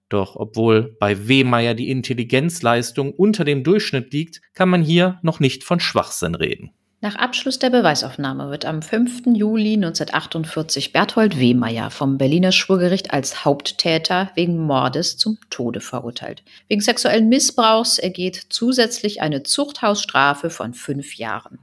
Doch 0.08 0.36
obwohl 0.36 0.96
bei 0.98 1.28
Wehmeier 1.28 1.74
die 1.74 1.90
Intelligenzleistung 1.90 3.12
unter 3.12 3.44
dem 3.44 3.62
Durchschnitt 3.62 4.12
liegt, 4.12 4.40
kann 4.54 4.68
man 4.68 4.82
hier 4.82 5.18
noch 5.22 5.40
nicht 5.40 5.64
von 5.64 5.80
Schwachsinn 5.80 6.34
reden. 6.34 6.70
Nach 7.00 7.14
Abschluss 7.14 7.60
der 7.60 7.70
Beweisaufnahme 7.70 8.50
wird 8.50 8.64
am 8.64 8.82
5. 8.82 9.26
Juli 9.26 9.74
1948 9.74 10.92
Berthold 10.92 11.38
Wehmeier 11.38 11.90
vom 11.90 12.18
Berliner 12.18 12.50
Schwurgericht 12.50 13.12
als 13.12 13.44
Haupttäter 13.44 14.32
wegen 14.34 14.58
Mordes 14.58 15.16
zum 15.16 15.38
Tode 15.48 15.80
verurteilt. 15.80 16.42
Wegen 16.66 16.80
sexuellen 16.80 17.28
Missbrauchs 17.28 18.00
ergeht 18.00 18.46
zusätzlich 18.48 19.22
eine 19.22 19.44
Zuchthausstrafe 19.44 20.50
von 20.50 20.74
fünf 20.74 21.14
Jahren. 21.14 21.60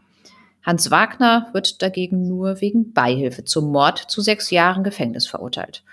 Hans 0.64 0.90
Wagner 0.90 1.50
wird 1.52 1.82
dagegen 1.82 2.30
nur 2.30 2.62
wegen 2.62 2.94
Beihilfe 2.94 3.44
zum 3.44 3.74
Mord 3.74 4.00
zu 4.00 4.22
sechs 4.22 4.52
Jahren 4.52 4.86
Gefängnis 4.86 5.28
verurteilt. 5.28 5.84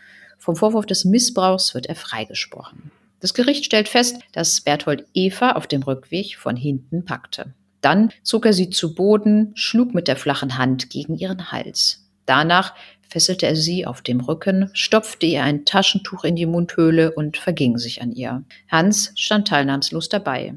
Vom 0.43 0.57
Vorwurf 0.57 0.87
des 0.87 1.05
Missbrauchs 1.05 1.73
wird 1.73 1.87
er 1.87 1.95
freigesprochen. 1.95 2.91
Das 3.21 3.33
Gericht 3.33 3.65
stellt 3.65 3.89
fest, 3.89 4.19
dass 4.33 4.61
Berthold 4.61 5.07
Eva 5.15 5.53
auf 5.53 5.69
dem 5.69 5.85
Rückweg 5.85 6.37
von 6.37 6.57
hinten 6.57 7.05
packte. 7.05 7.55
Dann 7.81 8.11
zog 8.25 8.45
er 8.45 8.53
sie 8.53 8.69
zu 8.69 8.97
Boden, 8.97 9.53
schlug 9.55 9.95
mit 9.95 10.09
der 10.09 10.17
flachen 10.17 10.59
Hand 10.59 10.91
gegen 10.91 11.17
ihren 11.17 11.53
Hals. 11.53 12.09
Danach 12.27 12.75
fesselte 13.09 13.47
er 13.47 13.55
sie 13.55 13.87
auf 13.87 14.03
dem 14.03 14.19
Rücken, 14.19 14.69
stopfte 14.73 15.27
ihr 15.27 15.45
ein 15.45 15.65
Taschentuch 15.65 16.25
in 16.25 16.35
die 16.35 16.47
Mundhöhle 16.47 17.13
und 17.13 17.37
verging 17.37 17.79
sich 17.79 18.03
an 18.03 18.11
ihr. 18.11 18.43
Hans 18.69 19.13
stand 19.15 19.47
teilnahmslos 19.47 20.09
dabei. 20.09 20.55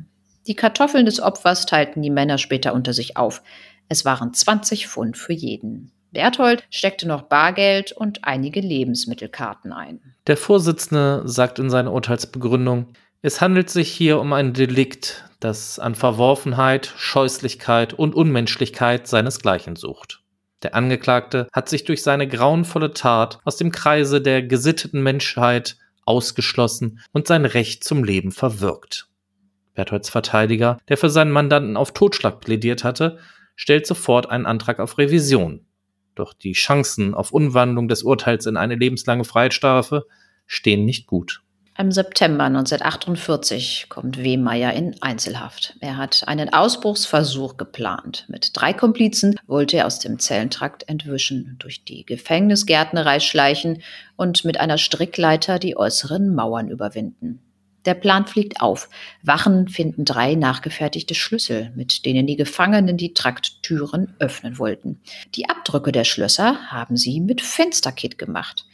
Die 0.47 0.55
Kartoffeln 0.55 1.05
des 1.05 1.19
Opfers 1.19 1.67
teilten 1.67 2.01
die 2.01 2.09
Männer 2.09 2.39
später 2.39 2.73
unter 2.73 2.93
sich 2.93 3.17
auf. 3.17 3.43
Es 3.87 4.03
waren 4.03 4.33
20 4.33 4.87
Pfund 4.87 5.15
für 5.15 5.33
jeden. 5.33 5.91
Berthold 6.15 6.63
steckte 6.69 7.07
noch 7.07 7.23
Bargeld 7.23 7.91
und 7.91 8.23
einige 8.23 8.61
Lebensmittelkarten 8.61 9.73
ein. 9.73 9.99
Der 10.27 10.37
Vorsitzende 10.37 11.23
sagt 11.25 11.59
in 11.59 11.69
seiner 11.69 11.91
Urteilsbegründung, 11.91 12.87
es 13.21 13.41
handelt 13.41 13.69
sich 13.69 13.91
hier 13.91 14.21
um 14.21 14.31
ein 14.31 14.53
Delikt, 14.53 15.25
das 15.41 15.77
an 15.77 15.93
Verworfenheit, 15.93 16.93
Scheußlichkeit 16.95 17.93
und 17.93 18.15
Unmenschlichkeit 18.15 19.07
seinesgleichen 19.07 19.75
sucht. 19.75 20.21
Der 20.63 20.73
Angeklagte 20.73 21.49
hat 21.51 21.67
sich 21.67 21.83
durch 21.83 22.01
seine 22.01 22.29
grauenvolle 22.29 22.93
Tat 22.93 23.39
aus 23.43 23.57
dem 23.57 23.73
Kreise 23.73 24.21
der 24.21 24.41
gesitteten 24.41 25.03
Menschheit 25.03 25.75
ausgeschlossen 26.05 27.01
und 27.11 27.27
sein 27.27 27.43
Recht 27.43 27.83
zum 27.83 28.05
Leben 28.05 28.31
verwirkt. 28.31 29.09
Bertholds 29.73 30.09
Verteidiger, 30.09 30.79
der 30.87 30.95
für 30.95 31.09
seinen 31.09 31.31
Mandanten 31.31 31.75
auf 31.75 31.91
Totschlag 31.91 32.39
plädiert 32.39 32.85
hatte, 32.85 33.19
stellt 33.57 33.85
sofort 33.85 34.29
einen 34.29 34.45
Antrag 34.45 34.79
auf 34.79 34.97
Revision. 34.97 35.65
Doch 36.15 36.33
die 36.33 36.53
Chancen 36.53 37.13
auf 37.13 37.31
Umwandlung 37.31 37.87
des 37.87 38.03
Urteils 38.03 38.45
in 38.45 38.57
eine 38.57 38.75
lebenslange 38.75 39.25
Freiheitsstrafe 39.25 40.05
stehen 40.47 40.85
nicht 40.85 41.07
gut. 41.07 41.41
Im 41.77 41.91
September 41.91 42.45
1948 42.45 43.87
kommt 43.89 44.23
Wehmeier 44.23 44.71
in 44.71 44.95
Einzelhaft. 45.01 45.75
Er 45.81 45.97
hat 45.97 46.23
einen 46.25 46.53
Ausbruchsversuch 46.53 47.57
geplant. 47.57 48.25
Mit 48.29 48.51
drei 48.53 48.71
Komplizen 48.71 49.37
wollte 49.45 49.75
er 49.75 49.85
aus 49.85 49.99
dem 49.99 50.17
Zellentrakt 50.17 50.87
entwischen, 50.87 51.57
durch 51.59 51.83
die 51.83 52.05
Gefängnisgärtnerei 52.05 53.19
schleichen 53.19 53.83
und 54.15 54.45
mit 54.45 54.57
einer 54.57 54.77
Strickleiter 54.77 55.59
die 55.59 55.75
äußeren 55.75 56.33
Mauern 56.33 56.69
überwinden. 56.69 57.41
Der 57.85 57.93
Plan 57.93 58.25
fliegt 58.25 58.61
auf. 58.61 58.89
Wachen 59.21 59.67
finden 59.67 60.05
drei 60.05 60.35
nachgefertigte 60.35 61.13
Schlüssel, 61.13 61.71
mit 61.75 62.05
denen 62.05 62.25
die 62.25 62.35
Gefangenen 62.35 62.97
die 62.97 63.13
Trakttüren 63.13 64.15
öffnen 64.19 64.57
wollten. 64.57 65.01
Die 65.35 65.49
Abdrücke 65.49 65.91
der 65.91 66.03
Schlösser 66.03 66.71
haben 66.71 66.97
sie 66.97 67.19
mit 67.21 67.41
Fensterkit 67.41 68.17
gemacht. 68.17 68.65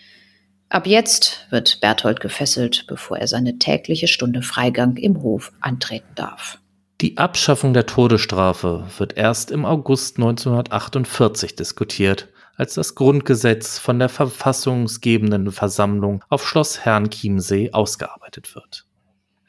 Ab 0.70 0.88
jetzt 0.88 1.48
wird 1.50 1.82
Berthold 1.82 2.22
gefesselt, 2.22 2.86
bevor 2.88 3.18
er 3.18 3.28
seine 3.28 3.60
tägliche 3.60 4.08
Stunde 4.08 4.42
Freigang 4.42 4.96
im 4.96 5.22
Hof 5.22 5.52
antreten 5.60 6.16
darf. 6.16 6.60
Die 7.02 7.18
Abschaffung 7.18 7.74
der 7.74 7.88
Todesstrafe 7.88 8.86
wird 8.98 9.18
erst 9.18 9.52
im 9.52 9.66
August 9.66 10.18
1948 10.18 11.58
diskutiert, 11.58 12.30
als 12.56 12.76
das 12.76 12.96
Grundgesetz 12.96 13.80
von 13.80 14.00
der 14.00 14.08
verfassungsgebenden 14.08 15.52
Versammlung 15.52 16.24
auf 16.30 16.48
Schloss 16.48 16.86
Herrn-Chiemsee 16.86 17.72
ausgearbeitet 17.74 18.56
wird. 18.56 18.86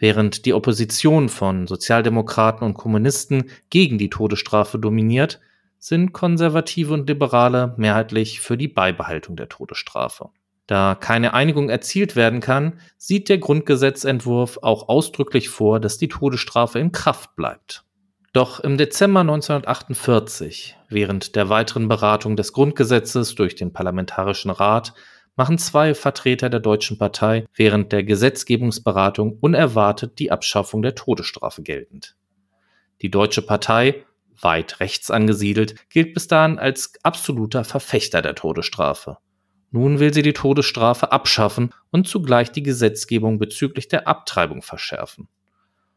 Während 0.02 0.46
die 0.46 0.52
Opposition 0.52 1.28
von 1.28 1.68
Sozialdemokraten 1.68 2.66
und 2.66 2.74
Kommunisten 2.74 3.44
gegen 3.70 3.98
die 3.98 4.10
Todesstrafe 4.10 4.80
dominiert, 4.80 5.38
sind 5.78 6.12
Konservative 6.12 6.92
und 6.92 7.08
Liberale 7.08 7.74
mehrheitlich 7.76 8.40
für 8.40 8.56
die 8.56 8.66
Beibehaltung 8.66 9.36
der 9.36 9.48
Todesstrafe. 9.48 10.30
Da 10.66 10.96
keine 10.96 11.34
Einigung 11.34 11.68
erzielt 11.68 12.16
werden 12.16 12.40
kann, 12.40 12.80
sieht 12.96 13.28
der 13.28 13.38
Grundgesetzentwurf 13.38 14.58
auch 14.62 14.88
ausdrücklich 14.88 15.50
vor, 15.50 15.78
dass 15.78 15.98
die 15.98 16.08
Todesstrafe 16.08 16.80
in 16.80 16.90
Kraft 16.90 17.36
bleibt. 17.36 17.84
Doch 18.32 18.58
im 18.58 18.78
Dezember 18.78 19.20
1948, 19.20 20.78
während 20.88 21.36
der 21.36 21.48
weiteren 21.48 21.86
Beratung 21.86 22.34
des 22.34 22.52
Grundgesetzes 22.52 23.36
durch 23.36 23.54
den 23.54 23.72
Parlamentarischen 23.72 24.50
Rat, 24.50 24.94
machen 25.36 25.58
zwei 25.58 25.94
Vertreter 25.94 26.50
der 26.50 26.60
Deutschen 26.60 26.98
Partei 26.98 27.46
während 27.54 27.92
der 27.92 28.04
Gesetzgebungsberatung 28.04 29.38
unerwartet 29.40 30.18
die 30.18 30.30
Abschaffung 30.30 30.82
der 30.82 30.94
Todesstrafe 30.94 31.62
geltend. 31.62 32.16
Die 33.00 33.10
Deutsche 33.10 33.42
Partei, 33.42 34.04
weit 34.40 34.80
rechts 34.80 35.10
angesiedelt, 35.10 35.88
gilt 35.90 36.14
bis 36.14 36.28
dahin 36.28 36.58
als 36.58 36.92
absoluter 37.02 37.64
Verfechter 37.64 38.22
der 38.22 38.34
Todesstrafe. 38.34 39.18
Nun 39.70 40.00
will 40.00 40.12
sie 40.12 40.22
die 40.22 40.34
Todesstrafe 40.34 41.12
abschaffen 41.12 41.70
und 41.90 42.06
zugleich 42.06 42.52
die 42.52 42.62
Gesetzgebung 42.62 43.38
bezüglich 43.38 43.88
der 43.88 44.06
Abtreibung 44.06 44.60
verschärfen. 44.60 45.28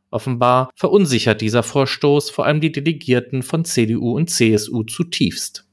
Offenbar 0.09 0.69
verunsichert 0.75 1.41
dieser 1.41 1.61
Vorstoß 1.61 2.29
vor 2.29 2.45
allem 2.45 2.61
die 2.61 2.71
Delegierten 2.71 3.43
von 3.43 3.65
CDU 3.65 4.15
und 4.15 4.29
CSU 4.29 4.83
zutiefst. 4.83 5.67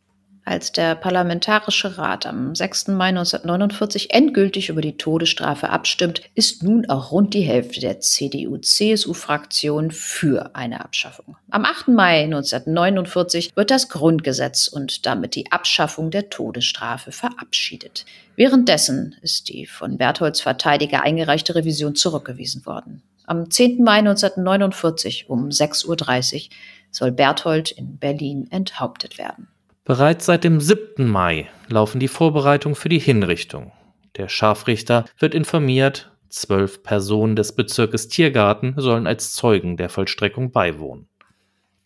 Als 0.44 0.72
der 0.72 0.96
Parlamentarische 0.96 1.98
Rat 1.98 2.26
am 2.26 2.56
6. 2.56 2.88
Mai 2.88 3.10
1949 3.10 4.12
endgültig 4.12 4.70
über 4.70 4.80
die 4.80 4.96
Todesstrafe 4.96 5.70
abstimmt, 5.70 6.20
ist 6.34 6.64
nun 6.64 6.88
auch 6.90 7.12
rund 7.12 7.32
die 7.32 7.42
Hälfte 7.42 7.78
der 7.78 8.00
CDU-CSU-Fraktion 8.00 9.92
für 9.92 10.56
eine 10.56 10.84
Abschaffung. 10.84 11.36
Am 11.50 11.64
8. 11.64 11.88
Mai 11.88 12.24
1949 12.24 13.52
wird 13.54 13.70
das 13.70 13.88
Grundgesetz 13.88 14.66
und 14.66 15.06
damit 15.06 15.36
die 15.36 15.52
Abschaffung 15.52 16.10
der 16.10 16.28
Todesstrafe 16.28 17.12
verabschiedet. 17.12 18.04
Währenddessen 18.34 19.14
ist 19.22 19.48
die 19.48 19.66
von 19.66 19.96
Bertholds 19.96 20.40
Verteidiger 20.40 21.04
eingereichte 21.04 21.54
Revision 21.54 21.94
zurückgewiesen 21.94 22.66
worden. 22.66 23.02
Am 23.26 23.48
10. 23.48 23.84
Mai 23.84 23.98
1949 23.98 25.30
um 25.30 25.50
6.30 25.50 26.34
Uhr 26.34 26.50
soll 26.90 27.12
Berthold 27.12 27.70
in 27.70 27.98
Berlin 27.98 28.48
enthauptet 28.50 29.18
werden. 29.18 29.46
Bereits 29.84 30.26
seit 30.26 30.44
dem 30.44 30.60
7. 30.60 31.08
Mai 31.08 31.48
laufen 31.68 31.98
die 31.98 32.06
Vorbereitungen 32.06 32.76
für 32.76 32.88
die 32.88 33.00
Hinrichtung. 33.00 33.72
Der 34.16 34.28
Scharfrichter 34.28 35.06
wird 35.18 35.34
informiert, 35.34 36.12
zwölf 36.28 36.84
Personen 36.84 37.34
des 37.34 37.56
Bezirkes 37.56 38.06
Tiergarten 38.06 38.74
sollen 38.76 39.08
als 39.08 39.32
Zeugen 39.32 39.76
der 39.76 39.88
Vollstreckung 39.88 40.52
beiwohnen. 40.52 41.08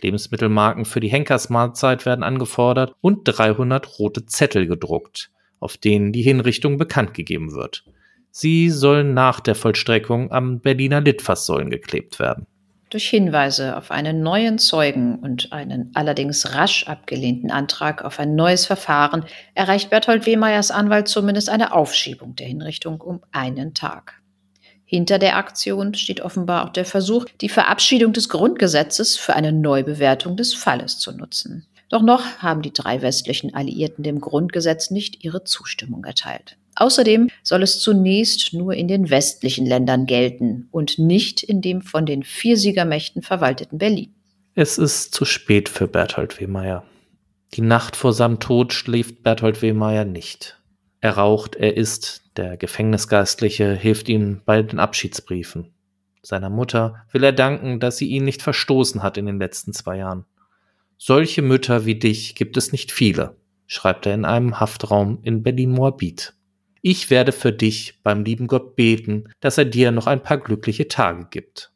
Lebensmittelmarken 0.03 0.85
für 0.85 1.01
die 1.01 1.09
Henkersmahlzeit 1.09 2.05
werden 2.05 2.23
angefordert 2.23 2.95
und 3.01 3.21
300 3.25 3.99
rote 3.99 4.27
Zettel 4.27 4.67
gedruckt, 4.67 5.31
auf 5.59 5.79
denen 5.79 6.13
die 6.13 6.23
Hinrichtung 6.23 6.77
bekannt 6.77 7.15
gegeben 7.15 7.55
wird. 7.55 7.83
Sie 8.31 8.69
sollen 8.69 9.15
nach 9.15 9.41
der 9.41 9.55
Vollstreckung 9.55 10.31
am 10.33 10.61
Berliner 10.61 11.01
Litfaßsäulen 11.01 11.71
geklebt 11.71 12.19
werden. 12.19 12.47
Durch 12.89 13.09
Hinweise 13.09 13.77
auf 13.77 13.91
einen 13.91 14.23
neuen 14.23 14.59
Zeugen 14.59 15.19
und 15.19 15.53
einen 15.53 15.91
allerdings 15.95 16.55
rasch 16.55 16.87
abgelehnten 16.87 17.51
Antrag 17.51 18.05
auf 18.05 18.21
ein 18.21 18.37
neues 18.37 18.65
Verfahren 18.65 19.25
erreicht 19.55 19.91
Berthold 19.91 20.25
Wehmeyers 20.25 20.71
Anwalt 20.71 21.09
zumindest 21.09 21.49
eine 21.49 21.73
Aufschiebung 21.73 22.37
der 22.37 22.47
Hinrichtung 22.47 23.01
um 23.01 23.23
einen 23.33 23.75
Tag. 23.75 24.23
Hinter 24.85 25.19
der 25.19 25.37
Aktion 25.37 25.95
steht 25.95 26.21
offenbar 26.21 26.65
auch 26.65 26.73
der 26.73 26.85
Versuch, 26.85 27.25
die 27.41 27.49
Verabschiedung 27.49 28.13
des 28.13 28.29
Grundgesetzes 28.29 29.17
für 29.17 29.35
eine 29.35 29.51
Neubewertung 29.51 30.37
des 30.37 30.55
Falles 30.55 31.01
zu 31.01 31.11
nutzen. 31.11 31.67
Doch 31.89 32.03
noch 32.03 32.39
haben 32.39 32.63
die 32.63 32.73
drei 32.73 33.03
westlichen 33.03 33.53
Alliierten 33.53 34.05
dem 34.05 34.21
Grundgesetz 34.21 34.93
nicht 34.93 35.25
ihre 35.25 35.43
Zustimmung 35.43 36.05
erteilt. 36.05 36.57
Außerdem 36.77 37.31
soll 37.43 37.63
es 37.63 37.81
zunächst 37.81 38.53
nur 38.53 38.75
in 38.75 38.87
den 38.87 39.11
westlichen 39.11 39.67
Ländern 39.67 40.07
gelten 40.07 40.69
und 40.71 40.99
nicht 40.99 41.43
in 41.43 41.63
dem 41.63 41.83
von 41.83 42.07
den 42.07 42.23
vier 42.23 42.57
Siegermächten 42.57 43.23
verwalteten 43.23 43.79
Berlin. 43.79 44.15
Es 44.55 44.79
ist 44.79 45.15
zu 45.15 45.25
spät 45.25 45.69
für 45.69 45.89
Berthold 45.89 46.41
Wehmeier. 46.41 46.85
Die 47.55 47.63
Nacht 47.63 47.97
vor 47.97 48.13
seinem 48.13 48.41
Tod 48.41 48.73
schläft 48.73 49.23
Berthold 49.23 49.63
Wehmeier 49.63 50.05
nicht. 50.05 50.61
Er 51.01 51.13
raucht, 51.13 51.57
er 51.57 51.77
isst, 51.77 52.23
der 52.37 52.57
Gefängnisgeistliche 52.57 53.75
hilft 53.75 54.09
ihm 54.09 54.43
bei 54.45 54.63
den 54.63 54.79
Abschiedsbriefen. 54.79 55.73
Seiner 56.23 56.51
Mutter 56.51 57.07
will 57.13 57.23
er 57.23 57.33
danken, 57.33 57.81
dass 57.81 57.99
sie 57.99 58.09
ihn 58.09 58.25
nicht 58.25 58.43
verstoßen 58.43 59.03
hat 59.03 59.17
in 59.17 59.27
den 59.27 59.39
letzten 59.39 59.73
zwei 59.73 59.99
Jahren. 59.99 60.27
Solche 60.99 61.43
Mütter 61.43 61.87
wie 61.87 61.95
dich 61.95 62.35
gibt 62.35 62.57
es 62.57 62.73
nicht 62.73 62.91
viele, 62.91 63.37
schreibt 63.67 64.07
er 64.07 64.15
in 64.15 64.25
einem 64.25 64.59
Haftraum 64.59 65.21
in 65.23 65.43
Berlin-Moabit. 65.43 66.36
Ich 66.89 67.11
werde 67.11 67.33
für 67.33 67.53
dich 67.53 67.99
beim 68.05 68.23
lieben 68.23 68.47
Gott 68.47 68.77
beten, 68.77 69.25
dass 69.41 69.59
er 69.59 69.65
dir 69.65 69.91
noch 69.91 70.07
ein 70.07 70.23
paar 70.23 70.39
glückliche 70.39 70.87
Tage 70.87 71.27
gibt. 71.29 71.73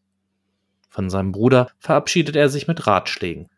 Von 0.88 1.10
seinem 1.10 1.32
Bruder 1.32 1.68
verabschiedet 1.80 2.36
er 2.36 2.48
sich 2.48 2.68
mit 2.68 2.86
Ratschlägen. 2.86 3.48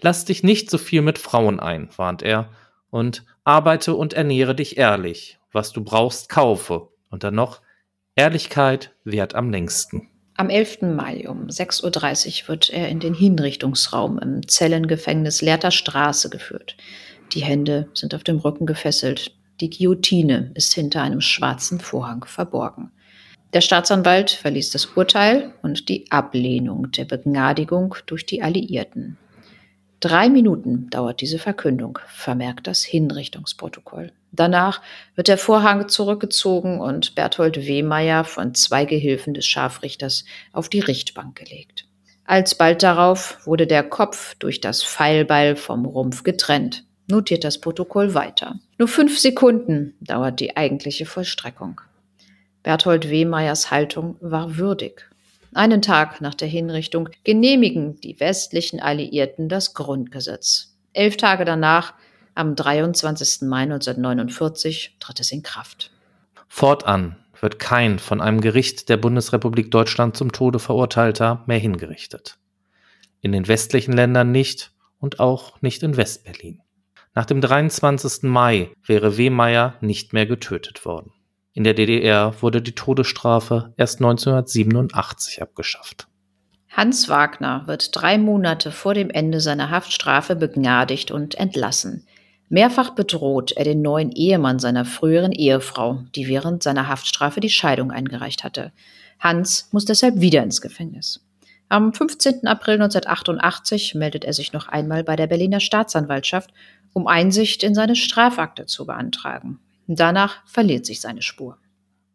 Lass 0.00 0.24
dich 0.24 0.42
nicht 0.42 0.70
so 0.70 0.78
viel 0.78 1.02
mit 1.02 1.18
Frauen 1.18 1.60
ein, 1.60 1.90
warnt 1.98 2.22
er, 2.22 2.48
und 2.88 3.22
arbeite 3.44 3.94
und 3.94 4.14
ernähre 4.14 4.54
dich 4.54 4.78
ehrlich. 4.78 5.38
Was 5.52 5.74
du 5.74 5.84
brauchst, 5.84 6.30
kaufe. 6.30 6.88
Und 7.10 7.22
dann 7.22 7.34
noch, 7.34 7.60
Ehrlichkeit 8.14 8.94
währt 9.04 9.34
am 9.34 9.50
längsten. 9.50 10.08
Am 10.38 10.48
11. 10.48 10.80
Mai 10.96 11.28
um 11.28 11.48
6.30 11.48 12.44
Uhr 12.44 12.48
wird 12.48 12.70
er 12.70 12.88
in 12.88 13.00
den 13.00 13.12
Hinrichtungsraum 13.12 14.18
im 14.20 14.48
Zellengefängnis 14.48 15.42
Lehrter 15.42 15.70
Straße 15.70 16.30
geführt. 16.30 16.78
Die 17.34 17.42
Hände 17.42 17.90
sind 17.92 18.14
auf 18.14 18.24
dem 18.24 18.38
Rücken 18.38 18.64
gefesselt, 18.64 19.34
die 19.60 19.70
Guillotine 19.70 20.50
ist 20.54 20.74
hinter 20.74 21.02
einem 21.02 21.20
schwarzen 21.20 21.80
Vorhang 21.80 22.24
verborgen. 22.24 22.90
Der 23.52 23.60
Staatsanwalt 23.60 24.30
verließ 24.30 24.70
das 24.70 24.86
Urteil 24.86 25.54
und 25.62 25.88
die 25.88 26.10
Ablehnung 26.10 26.90
der 26.90 27.04
Begnadigung 27.04 27.94
durch 28.06 28.26
die 28.26 28.42
Alliierten. 28.42 29.16
Drei 30.00 30.28
Minuten 30.28 30.90
dauert 30.90 31.20
diese 31.20 31.38
Verkündung, 31.38 32.00
vermerkt 32.08 32.66
das 32.66 32.84
Hinrichtungsprotokoll. 32.84 34.12
Danach 34.32 34.82
wird 35.14 35.28
der 35.28 35.38
Vorhang 35.38 35.88
zurückgezogen 35.88 36.80
und 36.80 37.14
Berthold 37.14 37.64
Wehmeier 37.66 38.24
von 38.24 38.54
zwei 38.54 38.84
Gehilfen 38.84 39.34
des 39.34 39.46
Scharfrichters 39.46 40.24
auf 40.52 40.68
die 40.68 40.80
Richtbank 40.80 41.36
gelegt. 41.36 41.86
Alsbald 42.24 42.82
darauf 42.82 43.38
wurde 43.46 43.66
der 43.66 43.84
Kopf 43.84 44.34
durch 44.34 44.60
das 44.60 44.82
Pfeilbeil 44.82 45.54
vom 45.54 45.84
Rumpf 45.84 46.24
getrennt 46.24 46.84
notiert 47.06 47.44
das 47.44 47.58
Protokoll 47.58 48.14
weiter. 48.14 48.58
Nur 48.78 48.88
fünf 48.88 49.18
Sekunden 49.18 49.94
dauert 50.00 50.40
die 50.40 50.56
eigentliche 50.56 51.06
Vollstreckung. 51.06 51.80
Berthold 52.62 53.10
Wehmeyers 53.10 53.70
Haltung 53.70 54.16
war 54.20 54.56
würdig. 54.56 55.06
Einen 55.52 55.82
Tag 55.82 56.20
nach 56.20 56.34
der 56.34 56.48
Hinrichtung 56.48 57.08
genehmigen 57.22 58.00
die 58.00 58.18
westlichen 58.18 58.80
Alliierten 58.80 59.48
das 59.48 59.74
Grundgesetz. 59.74 60.74
Elf 60.92 61.16
Tage 61.16 61.44
danach, 61.44 61.94
am 62.34 62.56
23. 62.56 63.42
Mai 63.42 63.62
1949, 63.62 64.96
tritt 64.98 65.20
es 65.20 65.30
in 65.30 65.44
Kraft. 65.44 65.92
Fortan 66.48 67.16
wird 67.40 67.58
kein 67.58 67.98
von 67.98 68.20
einem 68.20 68.40
Gericht 68.40 68.88
der 68.88 68.96
Bundesrepublik 68.96 69.70
Deutschland 69.70 70.16
zum 70.16 70.32
Tode 70.32 70.58
verurteilter 70.58 71.44
mehr 71.46 71.58
hingerichtet. 71.58 72.38
In 73.20 73.32
den 73.32 73.46
westlichen 73.46 73.92
Ländern 73.92 74.32
nicht 74.32 74.72
und 74.98 75.20
auch 75.20 75.60
nicht 75.62 75.82
in 75.82 75.96
Westberlin. 75.96 76.63
Nach 77.16 77.26
dem 77.26 77.40
23. 77.40 78.24
Mai 78.24 78.70
wäre 78.84 79.16
Wehmeier 79.16 79.74
nicht 79.80 80.12
mehr 80.12 80.26
getötet 80.26 80.84
worden. 80.84 81.12
In 81.52 81.62
der 81.62 81.74
DDR 81.74 82.42
wurde 82.42 82.60
die 82.60 82.74
Todesstrafe 82.74 83.72
erst 83.76 84.00
1987 84.00 85.40
abgeschafft. 85.40 86.08
Hans 86.68 87.08
Wagner 87.08 87.68
wird 87.68 87.90
drei 87.92 88.18
Monate 88.18 88.72
vor 88.72 88.94
dem 88.94 89.10
Ende 89.10 89.38
seiner 89.38 89.70
Haftstrafe 89.70 90.34
begnadigt 90.34 91.12
und 91.12 91.36
entlassen. 91.36 92.04
Mehrfach 92.48 92.90
bedroht 92.90 93.52
er 93.52 93.62
den 93.62 93.80
neuen 93.80 94.10
Ehemann 94.10 94.58
seiner 94.58 94.84
früheren 94.84 95.30
Ehefrau, 95.30 96.02
die 96.16 96.26
während 96.26 96.64
seiner 96.64 96.88
Haftstrafe 96.88 97.38
die 97.38 97.48
Scheidung 97.48 97.92
eingereicht 97.92 98.42
hatte. 98.42 98.72
Hans 99.20 99.68
muss 99.70 99.84
deshalb 99.84 100.20
wieder 100.20 100.42
ins 100.42 100.60
Gefängnis. 100.60 101.24
Am 101.68 101.94
15. 101.94 102.46
April 102.48 102.74
1988 102.74 103.94
meldet 103.94 104.24
er 104.24 104.32
sich 104.32 104.52
noch 104.52 104.68
einmal 104.68 105.04
bei 105.04 105.14
der 105.14 105.28
Berliner 105.28 105.60
Staatsanwaltschaft 105.60 106.50
um 106.94 107.06
Einsicht 107.06 107.62
in 107.62 107.74
seine 107.74 107.96
Strafakte 107.96 108.64
zu 108.64 108.86
beantragen. 108.86 109.58
Danach 109.86 110.46
verliert 110.46 110.86
sich 110.86 111.02
seine 111.02 111.20
Spur. 111.20 111.58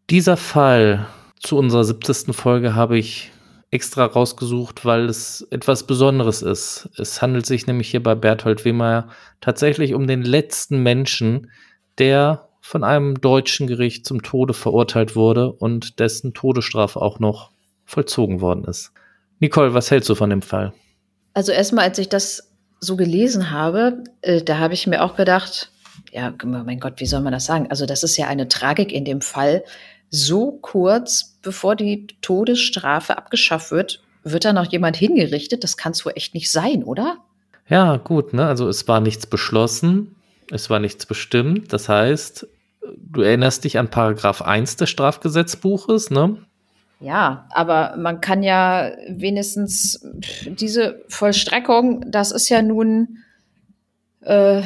Dieser 0.10 0.38
Fall 0.38 1.06
zu 1.40 1.58
unserer 1.58 1.84
70. 1.84 2.36
Folge 2.36 2.74
habe 2.74 2.98
ich 2.98 3.32
extra 3.72 4.06
rausgesucht, 4.06 4.84
weil 4.84 5.06
es 5.06 5.48
etwas 5.52 5.86
Besonderes 5.86 6.42
ist. 6.42 6.90
Es 6.98 7.22
handelt 7.22 7.46
sich 7.46 7.68
nämlich 7.68 7.92
hier 7.92 8.02
bei 8.02 8.16
Berthold 8.16 8.66
Wehmeier 8.66 9.10
tatsächlich 9.42 9.94
um 9.94 10.08
den 10.08 10.24
letzten 10.24 10.82
Menschen, 10.82 11.52
der 12.00 12.48
von 12.62 12.84
einem 12.84 13.22
deutschen 13.22 13.68
Gericht 13.68 14.06
zum 14.06 14.24
Tode 14.24 14.54
verurteilt 14.54 15.16
wurde 15.16 15.52
und 15.52 16.00
dessen 16.00 16.34
Todesstrafe 16.34 17.00
auch 17.00 17.20
noch 17.20 17.52
vollzogen 17.86 18.42
worden 18.42 18.64
ist. 18.66 18.92
Nicole, 19.40 19.74
was 19.74 19.92
hältst 19.92 20.10
du 20.10 20.16
von 20.16 20.30
dem 20.30 20.42
Fall? 20.42 20.74
Also 21.34 21.52
erstmal, 21.52 21.86
als 21.86 22.00
ich 22.00 22.10
das 22.10 22.49
so 22.80 22.96
gelesen 22.96 23.52
habe, 23.52 24.04
äh, 24.22 24.42
da 24.42 24.58
habe 24.58 24.74
ich 24.74 24.88
mir 24.88 25.04
auch 25.04 25.16
gedacht, 25.16 25.72
ja, 26.12 26.34
mein 26.44 26.80
Gott, 26.80 26.94
wie 26.98 27.06
soll 27.06 27.22
man 27.22 27.34
das 27.34 27.46
sagen? 27.46 27.68
Also 27.70 27.86
das 27.86 28.04
ist 28.04 28.18
ja 28.18 28.28
eine 28.28 28.48
Tragik 28.48 28.92
in 28.92 29.06
dem 29.06 29.22
Fall. 29.22 29.64
So 30.10 30.52
kurz 30.62 31.38
bevor 31.42 31.76
die 31.76 32.08
Todesstrafe 32.22 33.18
abgeschafft 33.18 33.72
wird, 33.72 34.02
wird 34.24 34.46
da 34.46 34.54
noch 34.54 34.72
jemand 34.72 34.98
hingerichtet? 34.98 35.64
Das 35.64 35.78
kann 35.78 35.92
es 35.92 36.06
wohl 36.06 36.14
echt 36.16 36.34
nicht 36.34 36.52
sein, 36.52 36.84
oder? 36.84 37.18
Ja, 37.68 37.98
gut, 37.98 38.34
ne? 38.34 38.48
Also 38.48 38.68
es 38.68 38.88
war 38.88 39.00
nichts 39.00 39.28
beschlossen, 39.28 40.16
es 40.50 40.70
war 40.70 40.80
nichts 40.80 41.06
bestimmt. 41.06 41.72
Das 41.72 41.88
heißt, 41.88 42.48
du 42.98 43.22
erinnerst 43.22 43.64
dich 43.64 43.78
an 43.78 43.90
Paragraph 43.90 44.42
1 44.42 44.78
des 44.78 44.90
Strafgesetzbuches, 44.90 46.10
ne? 46.10 46.38
Ja, 47.00 47.48
aber 47.52 47.96
man 47.98 48.20
kann 48.20 48.44
ja 48.44 48.92
wenigstens 49.08 50.06
diese 50.46 51.04
Vollstreckung, 51.08 52.12
das 52.12 52.32
ist 52.32 52.50
ja 52.50 52.62
nun, 52.62 53.20
äh, 54.22 54.62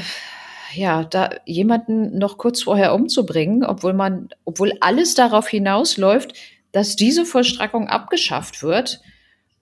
ja, 0.74 1.04
da 1.04 1.30
jemanden 1.46 2.18
noch 2.18 2.40
kurz 2.40 2.64
vorher 2.64 2.96
umzubringen, 2.96 3.64
obwohl 3.64 3.94
man, 3.94 4.30
obwohl 4.46 4.74
alles 4.82 5.14
darauf 5.14 5.48
hinausläuft, 5.48 6.34
dass 6.72 6.96
diese 6.96 7.26
Vollstreckung 7.26 7.88
abgeschafft 7.88 8.64
wird. 8.64 9.02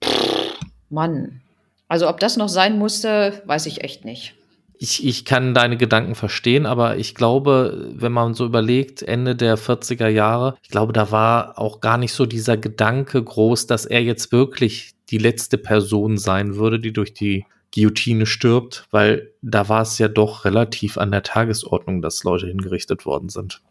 Pff, 0.02 0.58
Mann. 0.88 1.42
Also 1.88 2.08
ob 2.08 2.20
das 2.20 2.38
noch 2.38 2.48
sein 2.48 2.78
musste, 2.78 3.42
weiß 3.44 3.66
ich 3.66 3.84
echt 3.84 4.06
nicht 4.06 4.34
ich, 4.82 5.06
ich 5.06 5.24
kann 5.24 5.54
deine 5.54 5.76
Gedanken 5.76 6.16
verstehen, 6.16 6.66
aber 6.66 6.96
ich 6.96 7.14
glaube, 7.14 7.92
wenn 7.94 8.10
man 8.10 8.34
so 8.34 8.44
überlegt, 8.44 9.00
Ende 9.00 9.36
der 9.36 9.56
40er 9.56 10.08
Jahre, 10.08 10.56
ich 10.60 10.70
glaube, 10.70 10.92
da 10.92 11.12
war 11.12 11.56
auch 11.56 11.80
gar 11.80 11.98
nicht 11.98 12.12
so 12.12 12.26
dieser 12.26 12.56
Gedanke 12.56 13.22
groß, 13.22 13.68
dass 13.68 13.86
er 13.86 14.02
jetzt 14.02 14.32
wirklich 14.32 14.94
die 15.10 15.18
letzte 15.18 15.56
Person 15.56 16.18
sein 16.18 16.56
würde, 16.56 16.80
die 16.80 16.92
durch 16.92 17.14
die 17.14 17.44
Guillotine 17.72 18.26
stirbt, 18.26 18.88
weil 18.90 19.30
da 19.40 19.68
war 19.68 19.82
es 19.82 19.98
ja 19.98 20.08
doch 20.08 20.44
relativ 20.44 20.98
an 20.98 21.12
der 21.12 21.22
Tagesordnung, 21.22 22.02
dass 22.02 22.24
Leute 22.24 22.48
hingerichtet 22.48 23.06
worden 23.06 23.28
sind. 23.28 23.62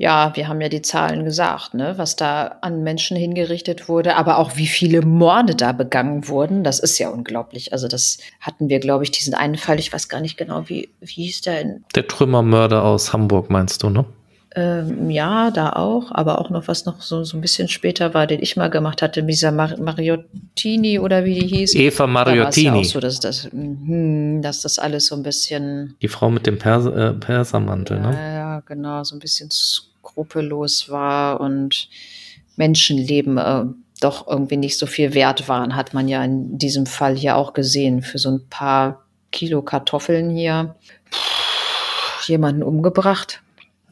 Ja, 0.00 0.34
wir 0.34 0.48
haben 0.48 0.62
ja 0.62 0.70
die 0.70 0.80
Zahlen 0.80 1.26
gesagt, 1.26 1.74
ne, 1.74 1.92
was 1.98 2.16
da 2.16 2.56
an 2.62 2.82
Menschen 2.82 3.18
hingerichtet 3.18 3.86
wurde, 3.86 4.16
aber 4.16 4.38
auch 4.38 4.56
wie 4.56 4.66
viele 4.66 5.02
Morde 5.02 5.54
da 5.54 5.72
begangen 5.72 6.26
wurden. 6.26 6.64
Das 6.64 6.78
ist 6.78 6.98
ja 6.98 7.10
unglaublich. 7.10 7.74
Also 7.74 7.86
das 7.86 8.16
hatten 8.40 8.70
wir, 8.70 8.80
glaube 8.80 9.04
ich, 9.04 9.10
diesen 9.10 9.34
einen 9.34 9.56
Fall. 9.56 9.78
Ich 9.78 9.92
weiß 9.92 10.08
gar 10.08 10.22
nicht 10.22 10.38
genau, 10.38 10.70
wie, 10.70 10.88
wie 11.00 11.24
hieß 11.24 11.42
der 11.42 11.60
in. 11.60 11.84
Der 11.94 12.08
Trümmermörder 12.08 12.82
aus 12.82 13.12
Hamburg, 13.12 13.50
meinst 13.50 13.82
du, 13.82 13.90
ne? 13.90 14.06
Ähm, 14.56 15.10
ja, 15.10 15.50
da 15.50 15.74
auch, 15.74 16.10
aber 16.12 16.38
auch 16.40 16.48
noch 16.48 16.66
was 16.66 16.86
noch 16.86 17.02
so, 17.02 17.22
so 17.22 17.36
ein 17.36 17.42
bisschen 17.42 17.68
später 17.68 18.14
war, 18.14 18.26
den 18.26 18.42
ich 18.42 18.56
mal 18.56 18.68
gemacht 18.68 19.02
hatte, 19.02 19.22
dieser 19.22 19.52
Mar 19.52 19.76
Mariottini 19.78 20.98
oder 20.98 21.26
wie 21.26 21.38
die 21.38 21.46
hieß. 21.46 21.74
Eva 21.74 22.06
Mariottini. 22.06 22.68
Da 22.68 22.74
ja 22.74 22.80
auch 22.80 22.84
so, 22.84 23.00
dass 23.00 23.20
das, 23.20 23.50
mh, 23.52 24.40
dass 24.40 24.62
das 24.62 24.78
alles 24.78 25.06
so 25.06 25.14
ein 25.14 25.22
bisschen. 25.22 25.94
Die 26.00 26.08
Frau 26.08 26.30
mit 26.30 26.46
dem 26.46 26.58
Pers 26.58 26.86
äh, 26.86 27.12
Persermantel, 27.12 27.98
ja, 27.98 28.10
ne? 28.10 28.16
Ja, 28.16 28.60
genau, 28.60 29.04
so 29.04 29.14
ein 29.14 29.18
bisschen 29.18 29.50
skrupellos 30.00 30.90
war 30.90 31.40
und 31.40 31.88
Menschenleben 32.56 33.38
äh, 33.38 33.64
doch 34.00 34.26
irgendwie 34.26 34.56
nicht 34.56 34.78
so 34.78 34.86
viel 34.86 35.14
wert 35.14 35.48
waren, 35.48 35.76
hat 35.76 35.94
man 35.94 36.08
ja 36.08 36.24
in 36.24 36.58
diesem 36.58 36.86
Fall 36.86 37.16
hier 37.16 37.36
auch 37.36 37.52
gesehen. 37.52 38.02
Für 38.02 38.18
so 38.18 38.30
ein 38.30 38.48
paar 38.48 39.04
Kilo 39.30 39.62
Kartoffeln 39.62 40.30
hier 40.30 40.74
jemanden 42.26 42.62
umgebracht. 42.62 43.42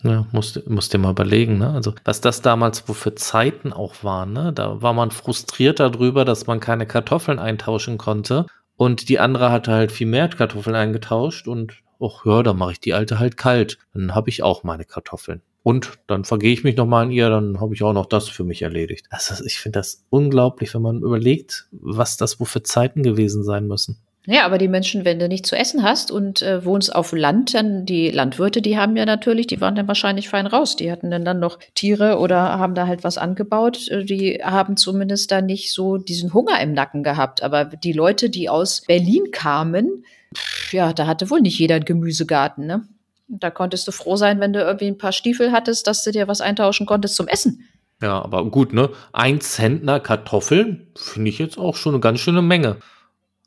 Ja, 0.03 0.27
musst, 0.33 0.69
musst 0.69 0.95
dir 0.95 0.99
mal 0.99 1.11
überlegen, 1.11 1.59
ne? 1.59 1.71
Also, 1.71 1.93
was 2.05 2.21
das 2.21 2.41
damals 2.41 2.89
wo 2.89 2.93
für 2.93 3.17
Zeiten 3.17 3.73
auch 3.73 4.05
waren, 4.05 4.33
ne? 4.33 4.53
Da 4.53 4.81
war 4.81 4.93
man 4.93 5.11
frustriert 5.11 5.81
darüber, 5.81 6.25
dass 6.25 6.47
man 6.47 6.61
keine 6.61 6.87
Kartoffeln 6.87 7.39
eintauschen 7.39 7.99
konnte. 7.99 8.47
Und 8.77 9.09
die 9.09 9.19
andere 9.19 9.51
hatte 9.51 9.73
halt 9.73 9.91
viel 9.91 10.07
mehr 10.07 10.29
Kartoffeln 10.29 10.77
eingetauscht 10.77 11.49
und, 11.49 11.83
ach 12.01 12.25
ja, 12.25 12.45
dann 12.45 12.57
mache 12.57 12.73
ich 12.73 12.81
die 12.81 12.95
alte 12.95 13.19
halt 13.19 13.37
kalt. 13.37 13.79
Dann 13.93 14.15
habe 14.15 14.31
ich 14.31 14.45
auch 14.45 14.63
meine 14.63 14.85
Kartoffeln. 14.85 15.43
Und 15.63 15.99
dann 16.07 16.25
vergehe 16.25 16.53
ich 16.53 16.65
mich 16.65 16.77
nochmal 16.77 17.05
an 17.05 17.11
ihr, 17.11 17.29
dann 17.29 17.61
habe 17.61 17.75
ich 17.75 17.83
auch 17.83 17.93
noch 17.93 18.07
das 18.07 18.29
für 18.29 18.45
mich 18.45 18.63
erledigt. 18.63 19.07
Also 19.11 19.45
ich 19.45 19.59
finde 19.59 19.81
das 19.81 20.05
unglaublich, 20.11 20.75
wenn 20.75 20.83
man 20.83 21.03
überlegt, 21.03 21.69
was 21.73 22.17
das 22.17 22.41
wo 22.41 22.45
für 22.45 22.63
Zeiten 22.63 23.03
gewesen 23.03 23.45
sein 23.45 23.67
müssen. 23.67 23.99
Ja, 24.31 24.45
aber 24.45 24.59
die 24.59 24.69
Menschen, 24.69 25.07
wenn 25.07 25.19
du 25.19 25.27
nichts 25.27 25.49
zu 25.49 25.57
essen 25.57 25.83
hast 25.83 26.11
und 26.11 26.43
äh, 26.43 26.63
wohnst 26.63 26.95
auf 26.95 27.13
Land, 27.13 27.55
dann 27.55 27.87
die 27.87 28.11
Landwirte, 28.11 28.61
die 28.61 28.77
haben 28.77 28.95
ja 28.95 29.07
natürlich, 29.07 29.47
die 29.47 29.63
waren 29.63 29.75
dann 29.75 29.89
wahrscheinlich 29.89 30.29
fein 30.29 30.47
raus. 30.47 30.77
Die 30.77 30.93
hatten 30.93 31.11
dann, 31.11 31.25
dann 31.25 31.41
noch 31.41 31.59
Tiere 31.75 32.19
oder 32.19 32.59
haben 32.59 32.75
da 32.75 32.87
halt 32.87 33.05
was 33.05 33.17
angebaut. 33.17 33.89
Äh, 33.89 34.05
die 34.05 34.41
haben 34.45 34.77
zumindest 34.77 35.31
da 35.31 35.41
nicht 35.41 35.73
so 35.73 35.97
diesen 35.97 36.35
Hunger 36.35 36.61
im 36.61 36.75
Nacken 36.75 37.03
gehabt. 37.03 37.43
Aber 37.43 37.65
die 37.65 37.95
Leute, 37.95 38.29
die 38.29 38.51
aus 38.51 38.83
Berlin 38.87 39.31
kamen, 39.33 40.05
pff, 40.35 40.75
ja, 40.75 40.93
da 40.93 41.07
hatte 41.07 41.31
wohl 41.31 41.41
nicht 41.41 41.59
jeder 41.59 41.77
einen 41.77 41.87
Gemüsegarten, 41.87 42.67
ne? 42.67 42.87
Da 43.29 43.51
konntest 43.51 43.87
du 43.87 43.93
froh 43.93 44.17
sein, 44.17 44.41
wenn 44.41 44.53
du 44.53 44.61
irgendwie 44.61 44.87
ein 44.87 44.99
paar 44.99 45.13
Stiefel 45.13 45.53
hattest, 45.53 45.87
dass 45.87 46.03
du 46.03 46.11
dir 46.11 46.29
was 46.29 46.41
eintauschen 46.41 46.87
konntest 46.87 47.15
zum 47.15 47.29
Essen. 47.29 47.65
Ja, 48.01 48.23
aber 48.23 48.45
gut, 48.51 48.73
ne? 48.73 48.91
Ein 49.13 49.41
Zentner 49.41 50.01
Kartoffeln 50.01 50.87
finde 50.97 51.31
ich 51.31 51.39
jetzt 51.39 51.59
auch 51.59 51.77
schon 51.77 51.95
eine 51.95 52.01
ganz 52.01 52.21
schöne 52.21 52.43
Menge. 52.43 52.77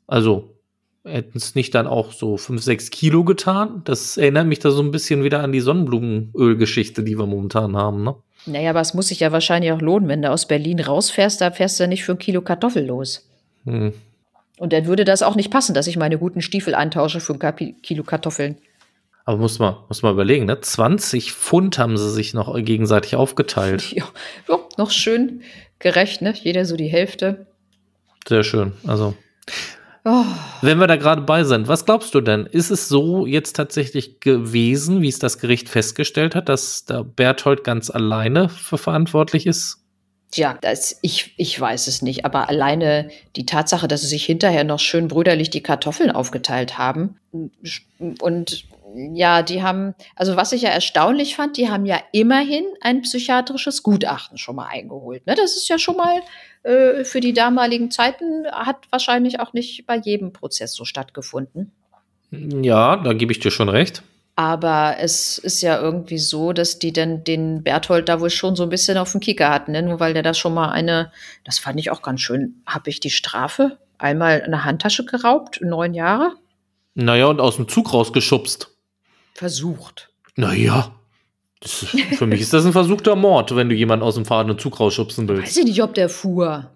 Also, 0.06 0.52
Hätten 1.04 1.38
es 1.38 1.56
nicht 1.56 1.74
dann 1.74 1.88
auch 1.88 2.12
so 2.12 2.36
5, 2.36 2.62
6 2.62 2.90
Kilo 2.90 3.24
getan? 3.24 3.82
Das 3.84 4.16
erinnert 4.16 4.46
mich 4.46 4.60
da 4.60 4.70
so 4.70 4.82
ein 4.82 4.92
bisschen 4.92 5.24
wieder 5.24 5.42
an 5.42 5.50
die 5.50 5.58
Sonnenblumenölgeschichte, 5.58 7.02
die 7.02 7.18
wir 7.18 7.26
momentan 7.26 7.76
haben, 7.76 8.04
ne? 8.04 8.14
Naja, 8.46 8.70
aber 8.70 8.80
es 8.80 8.94
muss 8.94 9.08
sich 9.08 9.20
ja 9.20 9.32
wahrscheinlich 9.32 9.72
auch 9.72 9.80
lohnen, 9.80 10.08
wenn 10.08 10.22
du 10.22 10.30
aus 10.30 10.46
Berlin 10.46 10.80
rausfährst, 10.80 11.40
da 11.40 11.50
fährst 11.50 11.78
du 11.78 11.84
ja 11.84 11.88
nicht 11.88 12.04
für 12.04 12.12
ein 12.12 12.18
Kilo 12.18 12.40
Kartoffel 12.40 12.86
los. 12.86 13.28
Hm. 13.64 13.92
Und 14.58 14.72
dann 14.72 14.86
würde 14.86 15.04
das 15.04 15.22
auch 15.22 15.34
nicht 15.34 15.50
passen, 15.50 15.74
dass 15.74 15.88
ich 15.88 15.96
meine 15.96 16.18
guten 16.18 16.40
Stiefel 16.40 16.74
eintausche 16.74 17.18
für 17.18 17.34
ein 17.34 17.82
Kilo 17.82 18.04
Kartoffeln. 18.04 18.58
Aber 19.24 19.38
muss 19.38 19.58
man, 19.58 19.76
muss 19.88 20.02
man 20.02 20.12
überlegen, 20.12 20.46
ne? 20.46 20.60
20 20.60 21.32
Pfund 21.32 21.78
haben 21.78 21.96
sie 21.96 22.10
sich 22.10 22.34
noch 22.34 22.54
gegenseitig 22.62 23.16
aufgeteilt. 23.16 23.92
Ja, 23.92 24.08
noch 24.76 24.90
schön 24.90 25.42
gerecht, 25.78 26.22
ne? 26.22 26.34
Jeder 26.34 26.64
so 26.64 26.76
die 26.76 26.88
Hälfte. 26.88 27.46
Sehr 28.26 28.42
schön. 28.42 28.72
Also 28.86 29.14
Oh. 30.04 30.24
Wenn 30.62 30.78
wir 30.78 30.88
da 30.88 30.96
gerade 30.96 31.22
bei 31.22 31.44
sind, 31.44 31.68
was 31.68 31.84
glaubst 31.84 32.14
du 32.14 32.20
denn? 32.20 32.46
Ist 32.46 32.70
es 32.70 32.88
so 32.88 33.24
jetzt 33.24 33.54
tatsächlich 33.54 34.18
gewesen, 34.18 35.00
wie 35.00 35.08
es 35.08 35.20
das 35.20 35.38
Gericht 35.38 35.68
festgestellt 35.68 36.34
hat, 36.34 36.48
dass 36.48 36.84
der 36.86 37.04
Berthold 37.04 37.62
ganz 37.62 37.88
alleine 37.88 38.48
für 38.48 38.78
verantwortlich 38.78 39.46
ist? 39.46 39.78
Tja, 40.32 40.58
das, 40.60 40.98
ich, 41.02 41.34
ich 41.36 41.60
weiß 41.60 41.86
es 41.86 42.02
nicht. 42.02 42.24
Aber 42.24 42.48
alleine 42.48 43.10
die 43.36 43.46
Tatsache, 43.46 43.86
dass 43.86 44.00
sie 44.00 44.08
sich 44.08 44.24
hinterher 44.24 44.64
noch 44.64 44.80
schön 44.80 45.06
brüderlich 45.06 45.50
die 45.50 45.62
Kartoffeln 45.62 46.10
aufgeteilt 46.10 46.78
haben 46.78 47.18
und 48.20 48.64
ja, 48.94 49.42
die 49.42 49.62
haben, 49.62 49.94
also 50.16 50.36
was 50.36 50.52
ich 50.52 50.62
ja 50.62 50.70
erstaunlich 50.70 51.36
fand, 51.36 51.56
die 51.56 51.68
haben 51.68 51.86
ja 51.86 52.00
immerhin 52.12 52.64
ein 52.80 53.02
psychiatrisches 53.02 53.82
Gutachten 53.82 54.38
schon 54.38 54.56
mal 54.56 54.66
eingeholt. 54.66 55.26
Ne? 55.26 55.34
Das 55.34 55.56
ist 55.56 55.68
ja 55.68 55.78
schon 55.78 55.96
mal 55.96 56.20
äh, 56.62 57.04
für 57.04 57.20
die 57.20 57.32
damaligen 57.32 57.90
Zeiten, 57.90 58.46
hat 58.50 58.86
wahrscheinlich 58.90 59.40
auch 59.40 59.52
nicht 59.52 59.86
bei 59.86 59.96
jedem 59.96 60.32
Prozess 60.32 60.74
so 60.74 60.84
stattgefunden. 60.84 61.72
Ja, 62.30 62.96
da 62.96 63.12
gebe 63.12 63.32
ich 63.32 63.40
dir 63.40 63.50
schon 63.50 63.68
recht. 63.68 64.02
Aber 64.34 64.96
es 64.98 65.36
ist 65.36 65.60
ja 65.60 65.78
irgendwie 65.78 66.18
so, 66.18 66.54
dass 66.54 66.78
die 66.78 66.92
dann 66.92 67.22
den 67.22 67.62
Berthold 67.62 68.08
da 68.08 68.20
wohl 68.20 68.30
schon 68.30 68.56
so 68.56 68.62
ein 68.62 68.70
bisschen 68.70 68.96
auf 68.96 69.12
den 69.12 69.20
Kicker 69.20 69.50
hatten, 69.50 69.72
ne? 69.72 69.82
nur 69.82 70.00
weil 70.00 70.14
der 70.14 70.22
da 70.22 70.32
schon 70.32 70.54
mal 70.54 70.70
eine, 70.70 71.12
das 71.44 71.58
fand 71.58 71.78
ich 71.78 71.90
auch 71.90 72.00
ganz 72.00 72.22
schön, 72.22 72.62
habe 72.66 72.88
ich 72.88 73.00
die 73.00 73.10
Strafe 73.10 73.78
einmal 73.98 74.42
eine 74.42 74.64
Handtasche 74.64 75.04
geraubt, 75.04 75.60
neun 75.62 75.92
Jahre. 75.92 76.32
Naja, 76.94 77.26
und 77.26 77.40
aus 77.40 77.56
dem 77.56 77.68
Zug 77.68 77.92
rausgeschubst. 77.92 78.71
Versucht. 79.34 80.10
Naja. 80.36 80.94
Ist, 81.62 81.86
für 82.16 82.26
mich 82.26 82.40
ist 82.40 82.52
das 82.52 82.66
ein 82.66 82.72
versuchter 82.72 83.14
Mord, 83.14 83.54
wenn 83.54 83.68
du 83.68 83.74
jemanden 83.74 84.04
aus 84.04 84.16
dem 84.16 84.24
fahrenden 84.24 84.58
Zug 84.58 84.80
rausschubsen 84.80 85.28
willst. 85.28 85.44
Weiß 85.44 85.56
ich 85.58 85.64
nicht, 85.64 85.82
ob 85.82 85.94
der 85.94 86.08
fuhr. 86.08 86.70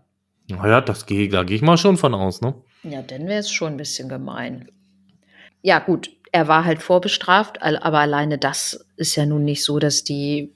Naja, 0.49 0.81
das 0.81 1.07
geh, 1.07 1.29
da 1.29 1.43
gehe 1.43 1.57
ich 1.57 1.63
mal 1.63 1.77
schon 1.77 1.97
von 1.97 2.15
aus, 2.15 2.41
ne? 2.41 2.55
Ja, 2.85 3.03
dann 3.03 3.27
wäre 3.27 3.41
es 3.41 3.51
schon 3.51 3.75
ein 3.75 3.77
bisschen 3.77 4.09
gemein. 4.09 4.69
Ja, 5.63 5.81
gut, 5.81 6.11
er 6.31 6.47
war 6.47 6.65
halt 6.65 6.83
vorbestraft, 6.83 7.63
aber 7.63 7.99
alleine 7.99 8.39
das 8.39 8.87
ist 8.97 9.17
ja 9.17 9.27
nun 9.27 9.45
nicht 9.45 9.65
so, 9.65 9.81
dass 9.81 10.05
die 10.05 10.53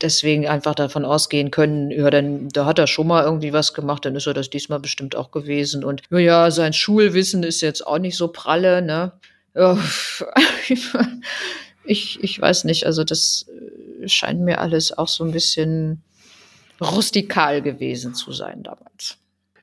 deswegen 0.00 0.46
einfach 0.46 0.74
davon 0.74 1.04
ausgehen 1.04 1.50
können, 1.50 1.90
ja, 1.90 2.08
dann 2.08 2.48
da 2.48 2.64
hat 2.64 2.78
er 2.78 2.86
schon 2.86 3.08
mal 3.08 3.24
irgendwie 3.24 3.52
was 3.52 3.74
gemacht, 3.74 4.04
dann 4.04 4.16
ist 4.16 4.26
er 4.26 4.34
das 4.34 4.48
diesmal 4.48 4.80
bestimmt 4.80 5.16
auch 5.16 5.30
gewesen. 5.30 5.84
Und 5.84 6.02
ja, 6.10 6.50
sein 6.50 6.72
Schulwissen 6.72 7.42
ist 7.42 7.60
jetzt 7.60 7.86
auch 7.86 7.98
nicht 7.98 8.16
so 8.16 8.28
pralle, 8.28 8.80
ne? 8.80 9.12
ich, 11.84 12.22
ich 12.22 12.40
weiß 12.40 12.64
nicht, 12.64 12.86
also 12.86 13.04
das 13.04 13.46
äh, 14.02 14.08
scheint 14.08 14.40
mir 14.40 14.60
alles 14.60 14.96
auch 14.96 15.08
so 15.08 15.24
ein 15.24 15.32
bisschen 15.32 16.02
rustikal 16.80 17.62
gewesen 17.62 18.14
zu 18.14 18.32
sein 18.32 18.62
damals. 18.62 19.18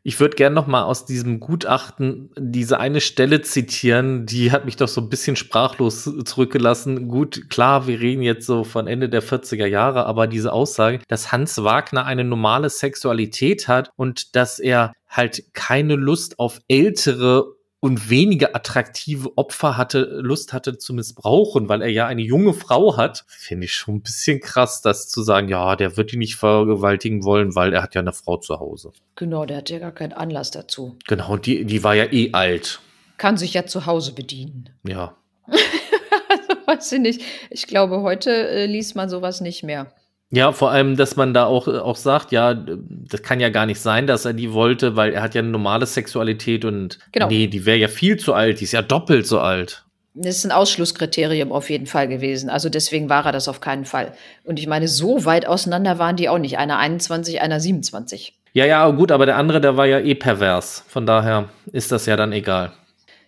Ich 0.08 0.20
würde 0.20 0.36
gerne 0.36 0.54
noch 0.54 0.68
mal 0.68 0.84
aus 0.84 1.08
diesem 1.08 1.40
Gutachten 1.40 2.30
diese 2.38 2.80
eine 2.80 3.02
Stelle 3.02 3.42
zitieren, 3.42 4.28
die 4.28 4.52
hat 4.52 4.66
mich 4.66 4.76
doch 4.76 4.88
so 4.88 5.02
ein 5.02 5.10
bisschen 5.10 5.36
sprachlos 5.36 6.08
zurückgelassen. 6.26 7.08
Gut, 7.08 7.50
klar, 7.50 7.88
wir 7.88 8.00
reden 8.00 8.22
jetzt 8.22 8.46
so 8.46 8.64
von 8.64 8.86
Ende 8.86 9.10
der 9.10 9.24
40er 9.24 9.66
Jahre, 9.66 10.06
aber 10.06 10.28
diese 10.28 10.54
Aussage, 10.54 11.00
dass 11.08 11.32
Hans 11.32 11.64
Wagner 11.64 12.06
eine 12.06 12.24
normale 12.24 12.70
Sexualität 12.70 13.68
hat 13.68 13.90
und 13.96 14.36
dass 14.36 14.60
er 14.60 14.94
halt 15.08 15.42
keine 15.54 15.96
Lust 15.96 16.38
auf 16.38 16.60
ältere 16.68 17.55
und 17.86 18.10
weniger 18.10 18.56
attraktive 18.56 19.38
Opfer 19.38 19.78
hatte, 19.78 20.00
Lust 20.20 20.54
hatte 20.54 20.80
zu 20.80 20.92
missbrauchen, 20.92 21.70
weil 21.70 21.84
er 21.84 21.90
ja 21.90 22.08
eine 22.08 22.24
junge 22.24 22.56
Frau 22.56 22.98
hat, 22.98 23.26
finde 23.28 23.66
ich 23.66 23.76
schon 23.76 23.98
ein 23.98 24.02
bisschen 24.02 24.40
krass, 24.40 24.82
das 24.82 25.08
zu 25.08 25.22
sagen, 25.22 25.50
ja, 25.50 25.76
der 25.76 25.96
wird 25.96 26.12
die 26.12 26.18
nicht 26.18 26.36
vergewaltigen 26.36 27.24
wollen, 27.24 27.54
weil 27.54 27.74
er 27.74 27.84
hat 27.84 27.94
ja 27.94 28.02
eine 28.02 28.12
Frau 28.12 28.38
zu 28.38 28.60
Hause. 28.60 28.92
Genau, 29.16 29.46
der 29.46 29.58
hat 29.58 29.70
ja 29.70 29.78
gar 29.78 29.92
keinen 29.92 30.14
Anlass 30.14 30.50
dazu. 30.50 30.98
Genau, 31.08 31.34
und 31.34 31.46
die, 31.46 31.64
die 31.64 31.84
war 31.84 31.94
ja 31.94 32.12
eh 32.12 32.32
alt. 32.34 32.80
Kann 33.18 33.38
sich 33.38 33.54
ja 33.54 33.68
zu 33.68 33.86
Hause 33.86 34.14
bedienen. 34.14 34.72
Ja. 34.84 35.16
also, 35.48 36.66
weiß 36.66 36.92
ich 36.94 37.00
nicht. 37.00 37.22
Ich 37.52 37.68
glaube, 37.68 38.02
heute 38.02 38.32
äh, 38.32 38.66
liest 38.66 38.96
man 38.96 39.10
sowas 39.10 39.42
nicht 39.42 39.62
mehr. 39.62 39.94
Ja, 40.36 40.52
vor 40.52 40.70
allem, 40.70 40.98
dass 40.98 41.16
man 41.16 41.34
da 41.34 41.46
auch, 41.46 41.66
auch 41.70 41.96
sagt, 41.96 42.34
ja, 42.34 42.54
das 42.54 43.22
kann 43.22 43.40
ja 43.40 43.48
gar 43.48 43.66
nicht 43.66 43.80
sein, 43.80 44.06
dass 44.06 44.26
er 44.26 44.34
die 44.34 44.52
wollte, 44.52 44.98
weil 44.98 45.14
er 45.14 45.22
hat 45.22 45.34
ja 45.34 45.40
eine 45.40 45.48
normale 45.48 45.86
Sexualität 45.86 46.66
und 46.66 47.00
genau. 47.14 47.30
nee, 47.30 47.48
die 47.48 47.66
wäre 47.66 47.78
ja 47.78 47.88
viel 47.88 48.18
zu 48.18 48.34
alt, 48.34 48.60
die 48.60 48.66
ist 48.66 48.74
ja 48.74 48.82
doppelt 48.82 49.26
so 49.26 49.40
alt. 49.40 49.86
Das 50.14 50.36
ist 50.36 50.46
ein 50.46 50.52
Ausschlusskriterium 50.52 51.54
auf 51.54 51.70
jeden 51.70 51.86
Fall 51.86 52.10
gewesen. 52.10 52.50
Also 52.50 52.68
deswegen 52.68 53.08
war 53.08 53.26
er 53.26 53.32
das 53.32 53.48
auf 53.48 53.62
keinen 53.62 53.86
Fall. 53.86 54.12
Und 54.44 54.60
ich 54.60 54.68
meine, 54.68 54.90
so 54.90 55.24
weit 55.24 55.48
auseinander 55.48 56.00
waren 56.00 56.18
die 56.18 56.28
auch 56.28 56.38
nicht. 56.38 56.58
Einer 56.58 56.80
21, 56.80 57.40
einer 57.40 57.62
27. 57.62 58.34
Ja, 58.52 58.66
ja, 58.66 58.90
gut, 58.90 59.14
aber 59.14 59.26
der 59.26 59.38
andere, 59.38 59.62
der 59.62 59.78
war 59.78 59.86
ja 59.86 60.00
eh 60.00 60.16
pervers. 60.16 60.84
Von 60.90 61.06
daher 61.06 61.48
ist 61.72 61.94
das 61.94 62.08
ja 62.08 62.18
dann 62.18 62.34
egal. 62.34 62.74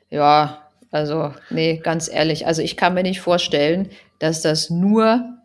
Ja, 0.09 0.57
also, 0.91 1.33
nee, 1.49 1.79
ganz 1.81 2.09
ehrlich. 2.09 2.47
Also 2.47 2.61
ich 2.61 2.75
kann 2.75 2.95
mir 2.95 3.03
nicht 3.03 3.21
vorstellen, 3.21 3.89
dass 4.19 4.41
das 4.41 4.69
nur 4.69 5.36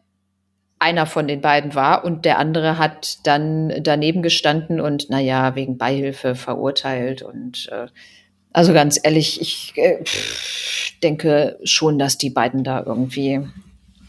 einer 0.83 1.07
von 1.07 1.29
den 1.29 1.41
beiden 1.41 1.75
war 1.75 2.05
und 2.05 2.25
der 2.25 2.39
andere 2.39 2.77
hat 2.77 3.19
dann 3.25 3.73
daneben 3.83 4.21
gestanden 4.21 4.81
und 4.81 5.09
naja, 5.11 5.55
wegen 5.55 5.79
Beihilfe 5.79 6.35
verurteilt. 6.35 7.23
Und 7.23 7.69
äh, 7.71 7.87
also 8.53 8.73
ganz 8.73 8.99
ehrlich, 9.01 9.41
ich 9.41 9.73
äh, 9.77 10.03
denke 11.03 11.59
schon, 11.63 12.01
dass 12.01 12.19
die 12.19 12.31
beiden 12.31 12.65
da 12.65 12.83
irgendwie 12.85 13.47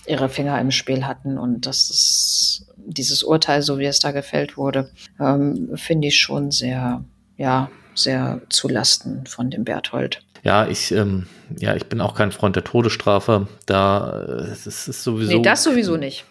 ihre 0.07 0.29
Finger 0.29 0.59
im 0.59 0.71
Spiel 0.71 1.05
hatten 1.05 1.37
und 1.37 1.67
dass 1.67 1.87
das, 1.87 2.65
dieses 2.77 3.23
Urteil, 3.23 3.61
so 3.61 3.77
wie 3.77 3.85
es 3.85 3.99
da 3.99 4.11
gefällt 4.11 4.57
wurde, 4.57 4.89
ähm, 5.19 5.69
finde 5.75 6.07
ich 6.07 6.19
schon 6.19 6.49
sehr, 6.49 7.03
ja, 7.37 7.69
sehr 7.93 8.41
zulasten 8.49 9.27
von 9.27 9.51
dem 9.51 9.63
Berthold. 9.63 10.23
Ja, 10.41 10.67
ich, 10.67 10.91
ähm, 10.91 11.27
ja, 11.57 11.75
ich 11.75 11.85
bin 11.85 12.01
auch 12.01 12.15
kein 12.15 12.31
Freund 12.31 12.55
der 12.55 12.63
Todesstrafe. 12.63 13.47
Da 13.67 14.25
äh, 14.27 14.51
es 14.51 14.65
ist 14.65 15.03
sowieso. 15.03 15.31
Nee, 15.31 15.41
das 15.43 15.63
sowieso 15.63 15.97
nicht 15.97 16.25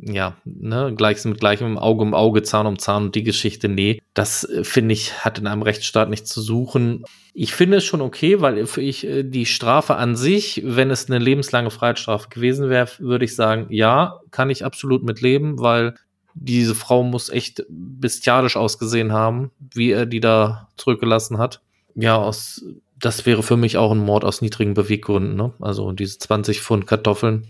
ja, 0.00 0.36
ne, 0.44 0.92
gleich 0.94 1.24
mit 1.24 1.40
gleichem 1.40 1.78
Auge 1.78 2.02
um 2.02 2.14
Auge, 2.14 2.42
Zahn 2.42 2.66
um 2.66 2.78
Zahn 2.78 3.04
und 3.04 3.14
die 3.14 3.22
Geschichte, 3.22 3.68
nee, 3.68 4.00
das 4.14 4.44
äh, 4.44 4.64
finde 4.64 4.92
ich, 4.94 5.24
hat 5.24 5.38
in 5.38 5.46
einem 5.46 5.62
Rechtsstaat 5.62 6.08
nichts 6.08 6.30
zu 6.30 6.40
suchen. 6.40 7.04
Ich 7.34 7.54
finde 7.54 7.78
es 7.78 7.84
schon 7.84 8.00
okay, 8.00 8.40
weil 8.40 8.58
ich 8.58 9.06
äh, 9.06 9.22
die 9.22 9.46
Strafe 9.46 9.96
an 9.96 10.16
sich, 10.16 10.62
wenn 10.64 10.90
es 10.90 11.08
eine 11.08 11.18
lebenslange 11.18 11.70
Freiheitsstrafe 11.70 12.28
gewesen 12.28 12.68
wäre, 12.68 12.88
würde 12.98 13.24
ich 13.24 13.34
sagen, 13.34 13.66
ja, 13.70 14.20
kann 14.30 14.50
ich 14.50 14.64
absolut 14.64 15.04
mit 15.04 15.20
leben, 15.20 15.58
weil 15.58 15.94
diese 16.34 16.74
Frau 16.74 17.02
muss 17.02 17.28
echt 17.28 17.64
bestialisch 17.68 18.56
ausgesehen 18.56 19.12
haben, 19.12 19.50
wie 19.74 19.90
er 19.90 20.06
die 20.06 20.20
da 20.20 20.68
zurückgelassen 20.76 21.38
hat. 21.38 21.60
Ja, 21.94 22.16
aus, 22.16 22.64
das 22.98 23.26
wäre 23.26 23.42
für 23.42 23.56
mich 23.56 23.76
auch 23.76 23.92
ein 23.92 23.98
Mord 23.98 24.24
aus 24.24 24.40
niedrigen 24.40 24.74
Beweggründen. 24.74 25.34
Ne? 25.34 25.52
Also 25.60 25.92
diese 25.92 26.18
20 26.18 26.60
Pfund 26.60 26.86
Kartoffeln. 26.86 27.48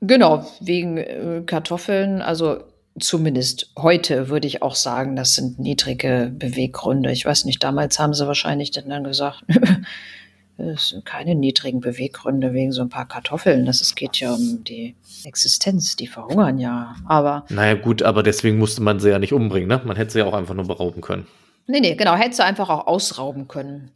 Genau, 0.00 0.46
wegen 0.60 0.96
äh, 0.96 1.42
Kartoffeln, 1.44 2.22
also 2.22 2.62
zumindest 3.00 3.70
heute 3.76 4.28
würde 4.28 4.46
ich 4.46 4.62
auch 4.62 4.74
sagen, 4.74 5.16
das 5.16 5.34
sind 5.34 5.58
niedrige 5.58 6.32
Beweggründe. 6.34 7.12
Ich 7.12 7.24
weiß 7.24 7.44
nicht, 7.44 7.62
damals 7.62 7.98
haben 7.98 8.14
sie 8.14 8.26
wahrscheinlich 8.26 8.70
dann 8.70 9.04
gesagt, 9.04 9.44
es 10.58 10.90
sind 10.90 11.04
keine 11.04 11.34
niedrigen 11.34 11.80
Beweggründe 11.80 12.52
wegen 12.52 12.72
so 12.72 12.82
ein 12.82 12.88
paar 12.88 13.06
Kartoffeln. 13.06 13.66
Das 13.66 13.80
es 13.80 13.94
geht 13.94 14.16
ja 14.18 14.32
um 14.32 14.64
die 14.64 14.94
Existenz, 15.24 15.96
die 15.96 16.06
verhungern 16.06 16.58
ja. 16.58 16.96
Aber. 17.06 17.44
Naja, 17.48 17.74
gut, 17.74 18.02
aber 18.02 18.22
deswegen 18.22 18.58
musste 18.58 18.82
man 18.82 19.00
sie 19.00 19.10
ja 19.10 19.18
nicht 19.18 19.32
umbringen, 19.32 19.68
ne? 19.68 19.80
Man 19.84 19.96
hätte 19.96 20.12
sie 20.12 20.18
ja 20.20 20.26
auch 20.26 20.34
einfach 20.34 20.54
nur 20.54 20.66
berauben 20.66 21.00
können. 21.00 21.26
Nee, 21.66 21.80
nee, 21.80 21.94
genau, 21.94 22.14
hätte 22.14 22.36
sie 22.36 22.44
einfach 22.44 22.70
auch 22.70 22.86
ausrauben 22.86 23.46
können. 23.46 23.90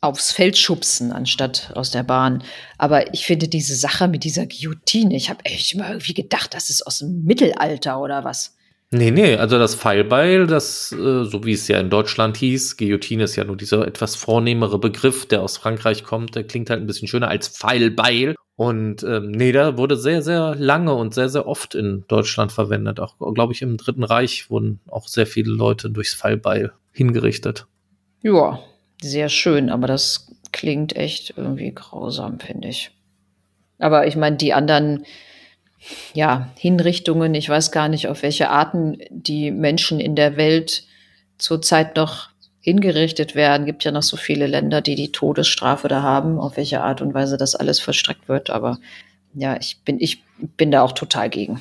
Aufs 0.00 0.30
Feld 0.30 0.56
schubsen, 0.56 1.12
anstatt 1.12 1.72
aus 1.74 1.90
der 1.90 2.04
Bahn. 2.04 2.44
Aber 2.78 3.12
ich 3.12 3.26
finde 3.26 3.48
diese 3.48 3.74
Sache 3.74 4.06
mit 4.06 4.24
dieser 4.24 4.46
Guillotine, 4.46 5.16
ich 5.16 5.28
habe 5.28 5.44
echt 5.44 5.74
immer 5.74 5.88
irgendwie 5.88 6.14
gedacht, 6.14 6.54
das 6.54 6.70
ist 6.70 6.86
aus 6.86 7.00
dem 7.00 7.24
Mittelalter 7.24 8.00
oder 8.00 8.24
was. 8.24 8.54
Nee, 8.90 9.10
nee, 9.10 9.36
also 9.36 9.58
das 9.58 9.74
Pfeilbeil, 9.74 10.46
das, 10.46 10.92
äh, 10.92 11.24
so 11.24 11.44
wie 11.44 11.52
es 11.52 11.68
ja 11.68 11.78
in 11.78 11.90
Deutschland 11.90 12.38
hieß, 12.38 12.78
Guillotine 12.78 13.24
ist 13.24 13.36
ja 13.36 13.44
nur 13.44 13.56
dieser 13.56 13.86
etwas 13.86 14.14
vornehmere 14.14 14.78
Begriff, 14.78 15.26
der 15.26 15.42
aus 15.42 15.58
Frankreich 15.58 16.04
kommt, 16.04 16.34
der 16.34 16.44
klingt 16.44 16.70
halt 16.70 16.80
ein 16.80 16.86
bisschen 16.86 17.06
schöner 17.06 17.28
als 17.28 17.48
Pfeilbeil. 17.48 18.34
Und 18.56 19.02
ähm, 19.04 19.30
nee, 19.30 19.52
da 19.52 19.76
wurde 19.76 19.96
sehr, 19.96 20.22
sehr 20.22 20.54
lange 20.56 20.94
und 20.94 21.12
sehr, 21.14 21.28
sehr 21.28 21.46
oft 21.46 21.74
in 21.74 22.04
Deutschland 22.08 22.50
verwendet. 22.50 22.98
Auch, 22.98 23.14
glaube 23.34 23.52
ich, 23.52 23.62
im 23.62 23.76
Dritten 23.76 24.04
Reich 24.04 24.50
wurden 24.50 24.80
auch 24.88 25.06
sehr 25.06 25.26
viele 25.26 25.52
Leute 25.52 25.90
durchs 25.90 26.14
Pfeilbeil 26.14 26.72
hingerichtet. 26.90 27.66
Ja, 28.22 28.58
sehr 29.00 29.28
schön, 29.28 29.70
aber 29.70 29.86
das 29.86 30.28
klingt 30.52 30.96
echt 30.96 31.34
irgendwie 31.36 31.72
grausam, 31.74 32.40
finde 32.40 32.68
ich. 32.68 32.90
Aber 33.78 34.06
ich 34.06 34.16
meine, 34.16 34.36
die 34.36 34.52
anderen 34.52 35.04
ja, 36.14 36.50
Hinrichtungen. 36.56 37.34
Ich 37.34 37.48
weiß 37.48 37.70
gar 37.72 37.88
nicht, 37.88 38.08
auf 38.08 38.22
welche 38.22 38.50
Arten 38.50 38.98
die 39.10 39.50
Menschen 39.50 40.00
in 40.00 40.16
der 40.16 40.36
Welt 40.36 40.84
zurzeit 41.38 41.96
noch 41.96 42.30
hingerichtet 42.60 43.34
werden. 43.34 43.66
Gibt 43.66 43.84
ja 43.84 43.92
noch 43.92 44.02
so 44.02 44.16
viele 44.16 44.46
Länder, 44.46 44.80
die 44.80 44.94
die 44.94 45.12
Todesstrafe 45.12 45.88
da 45.88 46.02
haben, 46.02 46.38
auf 46.38 46.56
welche 46.56 46.82
Art 46.82 47.00
und 47.00 47.14
Weise 47.14 47.36
das 47.36 47.54
alles 47.54 47.80
verstreckt 47.80 48.28
wird. 48.28 48.50
Aber 48.50 48.78
ja, 49.34 49.56
ich 49.58 49.78
bin, 49.84 50.00
ich 50.00 50.22
bin 50.56 50.70
da 50.70 50.82
auch 50.82 50.92
total 50.92 51.30
gegen. 51.30 51.60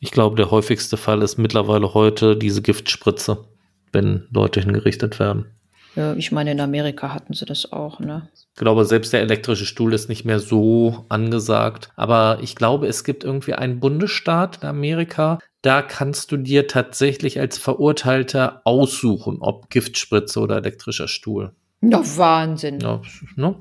Ich 0.00 0.10
glaube, 0.10 0.36
der 0.36 0.50
häufigste 0.50 0.96
Fall 0.96 1.22
ist 1.22 1.38
mittlerweile 1.38 1.94
heute 1.94 2.36
diese 2.36 2.62
Giftspritze, 2.62 3.44
wenn 3.92 4.26
Leute 4.32 4.60
hingerichtet 4.60 5.20
werden. 5.20 5.46
Ja, 5.94 6.14
ich 6.14 6.32
meine, 6.32 6.52
in 6.52 6.60
Amerika 6.60 7.12
hatten 7.12 7.34
sie 7.34 7.44
das 7.44 7.72
auch, 7.72 8.00
ne? 8.00 8.28
Ich 8.34 8.60
glaube, 8.60 8.84
selbst 8.84 9.12
der 9.12 9.20
elektrische 9.20 9.66
Stuhl 9.66 9.92
ist 9.92 10.08
nicht 10.08 10.24
mehr 10.24 10.38
so 10.38 11.04
angesagt. 11.08 11.90
Aber 11.96 12.38
ich 12.42 12.56
glaube, 12.56 12.86
es 12.86 13.04
gibt 13.04 13.24
irgendwie 13.24 13.54
einen 13.54 13.80
Bundesstaat 13.80 14.62
in 14.62 14.68
Amerika, 14.68 15.38
da 15.62 15.80
kannst 15.80 16.32
du 16.32 16.36
dir 16.36 16.66
tatsächlich 16.66 17.38
als 17.38 17.56
Verurteilter 17.56 18.62
aussuchen, 18.64 19.38
ob 19.40 19.70
Giftspritze 19.70 20.40
oder 20.40 20.56
elektrischer 20.56 21.08
Stuhl. 21.08 21.52
Ja, 21.82 22.00
Wahnsinn. 22.16 22.80
Ja, 22.80 23.00
ne? 23.36 23.56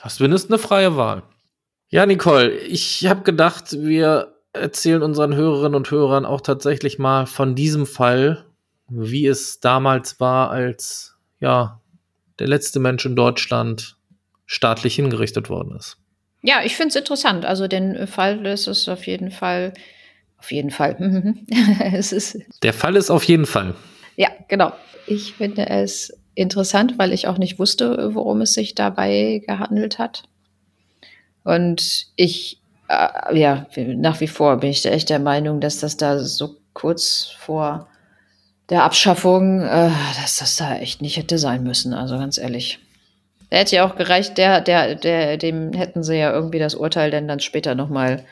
Hast 0.00 0.20
wenigstens 0.20 0.50
eine 0.50 0.58
freie 0.58 0.96
Wahl. 0.96 1.22
Ja, 1.88 2.04
Nicole, 2.04 2.50
ich 2.50 3.06
habe 3.06 3.22
gedacht, 3.22 3.72
wir 3.80 4.34
erzählen 4.52 5.02
unseren 5.02 5.34
Hörerinnen 5.34 5.74
und 5.74 5.90
Hörern 5.90 6.24
auch 6.24 6.40
tatsächlich 6.40 6.98
mal 6.98 7.26
von 7.26 7.54
diesem 7.54 7.86
Fall, 7.86 8.44
wie 8.88 9.26
es 9.26 9.60
damals 9.60 10.20
war, 10.20 10.50
als 10.50 11.13
ja, 11.44 11.80
der 12.38 12.48
letzte 12.48 12.80
Mensch 12.80 13.04
in 13.04 13.14
Deutschland 13.14 13.96
staatlich 14.46 14.94
hingerichtet 14.96 15.50
worden 15.50 15.76
ist. 15.76 15.98
Ja, 16.42 16.62
ich 16.64 16.74
finde 16.74 16.88
es 16.88 16.96
interessant. 16.96 17.44
Also 17.44 17.68
den 17.68 18.06
Fall 18.06 18.44
ist 18.46 18.66
es 18.66 18.88
auf 18.88 19.06
jeden 19.06 19.30
Fall, 19.30 19.74
auf 20.38 20.50
jeden 20.50 20.70
Fall. 20.70 20.96
es 21.92 22.12
ist 22.12 22.38
der 22.62 22.72
Fall 22.72 22.96
ist 22.96 23.10
auf 23.10 23.24
jeden 23.24 23.46
Fall. 23.46 23.74
Ja, 24.16 24.28
genau. 24.48 24.72
Ich 25.06 25.34
finde 25.34 25.68
es 25.68 26.12
interessant, 26.34 26.94
weil 26.98 27.12
ich 27.12 27.28
auch 27.28 27.38
nicht 27.38 27.58
wusste, 27.58 28.14
worum 28.14 28.40
es 28.40 28.54
sich 28.54 28.74
dabei 28.74 29.42
gehandelt 29.46 29.98
hat. 29.98 30.24
Und 31.44 32.06
ich, 32.16 32.58
äh, 32.88 33.38
ja, 33.38 33.66
nach 33.76 34.20
wie 34.20 34.28
vor 34.28 34.56
bin 34.58 34.70
ich 34.70 34.84
echt 34.86 35.10
der 35.10 35.18
Meinung, 35.18 35.60
dass 35.60 35.78
das 35.78 35.98
da 35.98 36.18
so 36.18 36.56
kurz 36.72 37.34
vor 37.38 37.88
der 38.70 38.84
Abschaffung, 38.84 39.60
äh, 39.60 39.90
dass 40.20 40.38
das 40.38 40.56
da 40.56 40.76
echt 40.76 41.02
nicht 41.02 41.16
hätte 41.16 41.38
sein 41.38 41.62
müssen, 41.62 41.92
also 41.94 42.16
ganz 42.18 42.38
ehrlich. 42.38 42.78
Der 43.50 43.60
hätte 43.60 43.76
ja 43.76 43.86
auch 43.86 43.96
gereicht, 43.96 44.38
der, 44.38 44.60
der, 44.60 44.94
der, 44.94 45.36
dem 45.36 45.72
hätten 45.72 46.02
sie 46.02 46.16
ja 46.16 46.32
irgendwie 46.32 46.58
das 46.58 46.74
Urteil 46.74 47.10
denn 47.10 47.28
dann 47.28 47.40
später 47.40 47.74
nochmal 47.74 48.24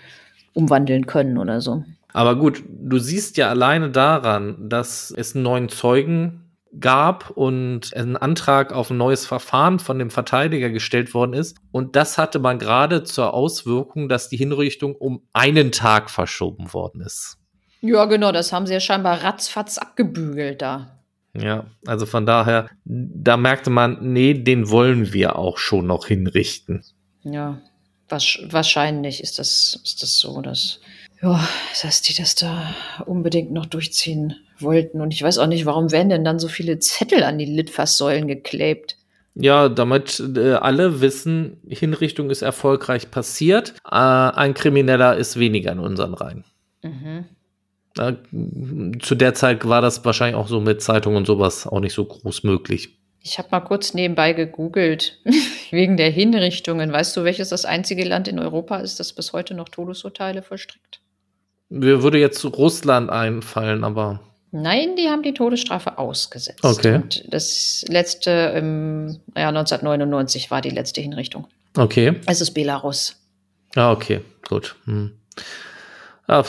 umwandeln 0.55 1.07
können 1.07 1.39
oder 1.39 1.61
so. 1.61 1.85
Aber 2.13 2.37
gut, 2.37 2.63
du 2.69 2.99
siehst 2.99 3.37
ja 3.37 3.49
alleine 3.49 3.91
daran, 3.91 4.69
dass 4.69 5.13
es 5.17 5.35
einen 5.35 5.45
neuen 5.45 5.69
Zeugen 5.69 6.43
gab 6.79 7.31
und 7.31 7.95
ein 7.95 8.17
Antrag 8.17 8.73
auf 8.73 8.91
ein 8.91 8.97
neues 8.97 9.27
Verfahren 9.27 9.79
von 9.79 9.99
dem 9.99 10.11
Verteidiger 10.11 10.71
gestellt 10.71 11.15
worden 11.15 11.35
ist. 11.35 11.57
Und 11.71 11.97
das 11.97 12.19
hatte 12.19 12.39
man 12.39 12.59
gerade 12.59 13.05
zur 13.05 13.35
Auswirkung, 13.35 14.09
dass 14.09 14.29
die 14.29 14.37
Hinrichtung 14.39 14.95
um 14.95 15.23
einen 15.33 15.73
Tag 15.73 16.11
verschoben 16.11 16.73
worden 16.73 17.03
ist. 17.03 17.39
Ja, 17.83 18.05
genau, 18.05 18.31
das 18.31 18.53
haben 18.53 18.67
sie 18.67 18.73
ja 18.73 18.81
scheinbar 18.81 19.25
ratzfatz 19.25 19.77
abgebügelt 19.77 20.63
da. 20.63 21.03
Ja, 21.35 21.67
also 21.85 22.07
von 22.07 22.27
daher, 22.27 22.69
da 22.85 23.37
merkte 23.37 23.71
man, 23.71 23.99
nee, 24.01 24.35
den 24.35 24.71
wollen 24.71 25.13
wir 25.13 25.37
auch 25.37 25.59
schon 25.59 25.87
noch 25.87 26.07
hinrichten. 26.07 26.85
Ja, 27.25 27.61
wahrscheinlich 28.09 29.23
ist 29.23 29.39
das, 29.39 29.81
ist 29.83 30.03
das 30.03 30.19
so, 30.19 30.41
dass, 30.43 30.81
ja, 31.23 31.41
dass 31.83 32.03
die 32.03 32.15
das 32.15 32.37
da 32.37 32.73
unbedingt 33.07 33.51
noch 33.51 33.67
durchziehen 33.67 34.37
wollten. 34.59 35.01
Und 35.01 35.13
ich 35.13 35.23
weiß 35.23 35.39
auch 35.39 35.47
nicht, 35.49 35.67
warum 35.67 35.91
werden 35.91 36.11
denn 36.11 36.25
dann 36.25 36.39
so 36.39 36.49
viele 36.49 36.79
Zettel 36.79 37.25
an 37.25 37.39
die 37.39 37.47
Litfaßsäulen 37.47 38.29
geklebt? 38.29 38.97
Ja, 39.35 39.69
damit 39.71 40.23
äh, 40.37 40.53
alle 40.53 41.01
wissen, 41.01 41.57
Hinrichtung 41.67 42.31
ist 42.31 42.43
erfolgreich 42.43 43.11
passiert. 43.11 43.75
Äh, 43.91 43.97
ein 43.97 44.55
Krimineller 44.55 45.17
ist 45.17 45.39
weniger 45.39 45.73
in 45.73 45.79
unseren 45.81 46.15
Reihen. 46.15 46.45
Mhm 46.83 47.25
zu 47.95 49.15
der 49.15 49.35
Zeit 49.35 49.67
war 49.69 49.83
das 49.83 50.05
wahrscheinlich 50.05 50.37
auch 50.37 50.49
so 50.49 50.61
mit 50.61 50.83
Zeitungen 50.83 51.19
und 51.19 51.27
sowas 51.27 51.67
auch 51.67 51.81
nicht 51.81 51.95
so 51.95 52.05
groß 52.05 52.43
möglich. 52.45 52.99
Ich 53.25 53.39
habe 53.39 53.49
mal 53.53 53.61
kurz 53.61 53.95
nebenbei 53.95 54.33
gegoogelt, 54.33 55.21
wegen 55.71 55.97
der 55.97 56.11
Hinrichtungen. 56.11 56.93
Weißt 56.93 57.17
du, 57.17 57.25
welches 57.25 57.51
das 57.51 57.65
einzige 57.65 58.05
Land 58.05 58.29
in 58.29 58.39
Europa 58.39 58.79
ist, 58.79 58.99
das 58.99 59.13
bis 59.13 59.33
heute 59.33 59.55
noch 59.55 59.69
Todesurteile 59.69 60.43
vollstreckt? 60.43 61.01
Mir 61.69 62.03
würde 62.03 62.19
jetzt 62.19 62.45
Russland 62.45 63.11
einfallen, 63.11 63.85
aber. 63.85 64.21
Nein, 64.51 64.97
die 64.97 65.09
haben 65.09 65.23
die 65.23 65.33
Todesstrafe 65.33 65.97
ausgesetzt. 65.97 66.63
Okay. 66.63 66.97
Und 66.97 67.25
das 67.33 67.85
letzte, 67.89 68.31
im 68.55 69.21
ja, 69.35 69.49
1999 69.49 70.51
war 70.51 70.61
die 70.61 70.71
letzte 70.71 71.01
Hinrichtung. 71.01 71.47
Okay. 71.77 72.21
Es 72.27 72.43
ist 72.43 72.51
Belarus. 72.53 73.17
Ah, 73.75 73.93
okay, 73.93 74.21
gut. 74.47 74.77
Hm. 74.85 75.13
Ja, 76.29 76.45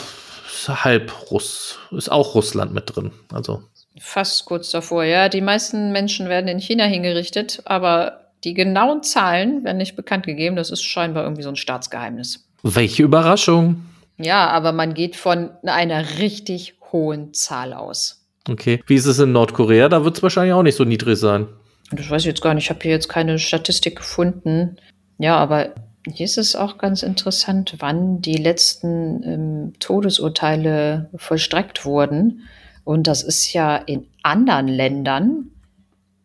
halb 0.68 1.32
Russ. 1.32 1.80
Ist 1.92 2.12
auch 2.12 2.36
Russland 2.36 2.74
mit 2.74 2.96
drin. 2.96 3.12
Also. 3.32 3.64
Fast 4.00 4.46
kurz 4.46 4.72
davor, 4.72 5.04
ja. 5.04 5.30
Die 5.30 5.42
meisten 5.42 5.92
Menschen 5.92 6.30
werden 6.30 6.48
in 6.48 6.60
China 6.60 6.86
hingerichtet, 6.86 7.62
aber 7.66 8.32
die 8.44 8.54
genauen 8.54 9.04
Zahlen 9.04 9.64
werden 9.64 9.78
nicht 9.78 9.96
bekannt 9.96 10.26
gegeben. 10.26 10.56
Das 10.56 10.72
ist 10.72 10.84
scheinbar 10.84 11.24
irgendwie 11.24 11.44
so 11.44 11.50
ein 11.50 11.56
Staatsgeheimnis. 11.56 12.48
Welche 12.64 13.04
Überraschung. 13.04 13.86
Ja, 14.18 14.48
aber 14.50 14.72
man 14.72 14.94
geht 14.94 15.16
von 15.16 15.52
einer 15.64 16.18
richtig 16.20 16.76
hohen 16.92 17.34
Zahl 17.34 17.74
aus. 17.74 18.26
Okay. 18.50 18.82
Wie 18.88 18.96
ist 18.96 19.06
es 19.06 19.20
in 19.20 19.32
Nordkorea? 19.32 19.90
Da 19.90 20.04
wird 20.04 20.18
es 20.18 20.24
wahrscheinlich 20.24 20.54
auch 20.54 20.64
nicht 20.64 20.76
so 20.76 20.84
niedrig 20.84 21.18
sein. 21.18 21.48
Das 21.92 22.10
weiß 22.10 22.24
ich 22.24 22.28
jetzt 22.28 22.42
gar 22.42 22.54
nicht. 22.54 22.66
Ich 22.66 22.70
habe 22.70 22.80
hier 22.82 22.92
jetzt 22.92 23.10
keine 23.10 23.40
Statistik 23.40 23.98
gefunden. 23.98 24.78
Ja, 25.18 25.38
aber 25.38 25.74
hier 26.06 26.26
ist 26.26 26.38
es 26.38 26.56
auch 26.56 26.78
ganz 26.78 27.04
interessant, 27.04 27.76
wann 27.80 28.22
die 28.22 28.36
letzten 28.36 29.24
ähm, 29.24 29.74
Todesurteile 29.80 31.10
vollstreckt 31.16 31.86
wurden. 31.86 32.48
Und 32.84 33.08
das 33.08 33.24
ist 33.24 33.54
ja 33.54 33.78
in 33.78 34.08
anderen 34.22 34.68
Ländern 34.68 35.52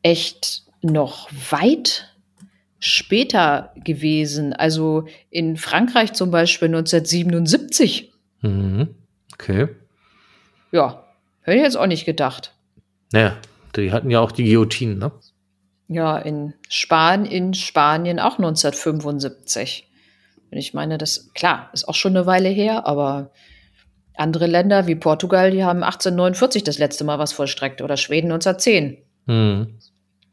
echt 0.02 0.64
noch 0.82 1.28
weit 1.50 2.14
später 2.80 3.72
gewesen. 3.76 4.52
Also 4.52 5.06
in 5.30 5.56
Frankreich 5.56 6.12
zum 6.12 6.30
Beispiel 6.30 6.68
1977. 6.68 8.12
Mhm. 8.42 8.88
Okay. 9.34 9.68
Ja, 10.72 11.04
hätte 11.42 11.56
ich 11.56 11.62
jetzt 11.62 11.76
auch 11.76 11.86
nicht 11.86 12.04
gedacht. 12.04 12.52
Naja, 13.12 13.36
die 13.76 13.92
hatten 13.92 14.10
ja 14.10 14.20
auch 14.20 14.32
die 14.32 14.44
Guillotinen, 14.44 14.98
ne? 14.98 15.12
Ja, 15.88 16.18
in, 16.18 16.54
Span 16.68 17.24
in 17.24 17.54
Spanien 17.54 18.20
auch 18.20 18.38
1975. 18.38 19.90
Und 20.50 20.58
ich 20.58 20.74
meine, 20.74 20.98
das, 20.98 21.32
klar, 21.34 21.70
ist 21.72 21.88
auch 21.88 21.94
schon 21.94 22.16
eine 22.16 22.26
Weile 22.26 22.48
her, 22.48 22.86
aber 22.86 23.30
Andere 24.18 24.46
Länder 24.46 24.88
wie 24.88 24.96
Portugal, 24.96 25.52
die 25.52 25.62
haben 25.62 25.84
1849 25.84 26.64
das 26.64 26.78
letzte 26.78 27.04
Mal 27.04 27.20
was 27.20 27.32
vollstreckt 27.32 27.82
oder 27.82 27.96
Schweden 27.96 28.32
1910. 28.32 28.98
Hm. 29.26 29.78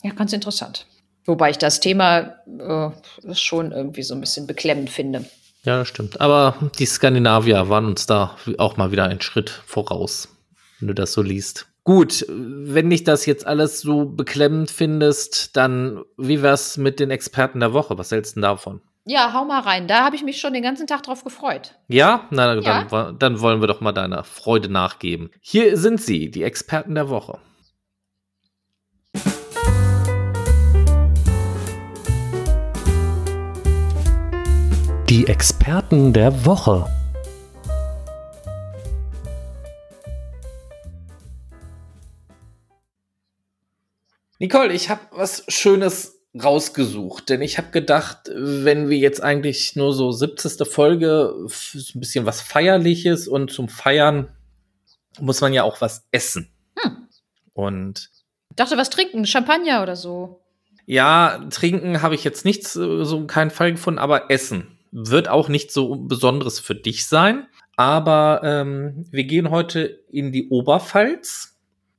Ja, 0.04 0.12
ganz 0.13 0.34
interessant. 0.34 0.88
Wobei 1.26 1.52
ich 1.52 1.60
das 1.60 1.80
Thema 1.80 2.36
äh, 2.48 2.89
schon 3.36 3.72
irgendwie 3.72 4.02
so 4.02 4.15
ein 4.15 4.22
bisschen 4.22 4.48
beklemmend 4.48 4.89
finde. 4.89 5.26
Ja, 5.63 5.78
das 5.78 5.88
stimmt. 5.88 6.20
Aber 6.20 6.56
die 6.80 6.86
Skandinavier 6.86 7.70
waren 7.70 7.86
uns 7.86 8.08
da 8.08 8.36
auch 8.58 8.78
mal 8.78 8.91
wieder 8.91 9.06
einen 9.06 9.22
Schritt 9.22 9.50
voraus, 9.50 10.30
wenn 10.80 10.88
du 10.88 10.96
das 10.96 11.13
so 11.13 11.22
liest. 11.22 11.68
Gut, 11.86 12.26
wenn 12.28 12.89
dich 12.89 13.04
das 13.04 13.28
jetzt 13.28 13.45
alles 13.45 13.80
so 13.82 14.06
beklemmend 14.06 14.71
findest, 14.71 15.56
dann 15.56 16.04
wie 16.17 16.41
wär's 16.41 16.78
mit 16.78 17.00
den 17.00 17.12
Experten 17.12 17.60
der 17.60 17.74
Woche? 17.74 17.95
Was 18.00 18.10
hältst 18.10 18.38
du 18.38 18.41
davon? 18.41 18.82
Ja, 19.06 19.34
hau 19.34 19.45
mal 19.45 19.60
rein. 19.60 19.88
Da 19.88 20.04
habe 20.04 20.15
ich 20.15 20.24
mich 20.24 20.41
schon 20.41 20.54
den 20.54 20.63
ganzen 20.63 20.88
Tag 20.88 21.04
drauf 21.04 21.24
gefreut. 21.24 21.76
Ja? 21.88 22.28
Na, 22.32 22.56
ja? 22.56 22.86
Dann, 22.86 23.19
dann 23.19 23.39
wollen 23.39 23.62
wir 23.62 23.67
doch 23.67 23.82
mal 23.82 23.91
deiner 23.91 24.24
Freude 24.24 24.67
nachgeben. 24.67 25.30
Hier 25.41 25.78
sind 25.78 26.02
sie, 26.02 26.32
die 26.32 26.41
Experten 26.41 26.95
der 26.95 27.10
Woche. 27.10 27.38
Die 35.08 35.28
Experten 35.28 36.13
der 36.13 36.48
Woche. 36.48 36.88
Nicole, 44.39 44.74
ich 44.74 44.89
habe 44.89 45.02
was 45.12 45.45
Schönes 45.48 46.19
rausgesucht, 46.41 47.30
denn 47.30 47.41
ich 47.41 47.58
habe 47.58 47.71
gedacht, 47.71 48.30
wenn 48.34 48.89
wir 48.89 48.98
jetzt 48.98 49.24
eigentlich 49.24 49.76
nur 49.76 49.93
so 49.93 50.12
70. 50.12 50.67
Folge, 50.67 51.34
ein 51.45 52.00
bisschen 52.00 52.26
was 52.26 52.41
Feierliches 52.41 53.28
und 53.28 53.52
zum 53.52 53.69
Feiern 53.69 54.28
muss 55.19 55.39
man 55.39 55.54
ja 55.54 55.63
auch 55.63 55.80
was 55.80 56.06
essen. 56.12 56.52
Hm. 56.78 57.08
Und 57.54 58.10
ich 58.50 58.58
dachte, 58.58 58.78
was 58.78 58.89
trinken, 58.89 59.26
Champagner 59.26 59.82
oder 59.82 59.95
so. 59.95 60.41
Ja, 60.86 61.48
trinken 61.50 62.02
habe 62.02 62.15
ich 62.15 62.24
jetzt 62.26 62.43
nichts, 62.43 62.74
so 62.74 63.26
keinen 63.26 63.52
Fall 63.52 63.71
gefunden, 63.71 64.00
aber 64.00 64.30
essen 64.30 64.78
wird 64.91 65.28
auch 65.28 65.50
nicht 65.50 65.71
so 65.71 65.95
Besonderes 65.95 66.60
für 66.60 66.76
dich 66.76 67.08
sein. 67.08 67.48
Aber 67.76 68.41
ähm, 68.43 69.06
wir 69.12 69.26
gehen 69.26 69.50
heute 69.50 70.04
in 70.10 70.32
die 70.32 70.48
Oberpfalz 70.50 71.55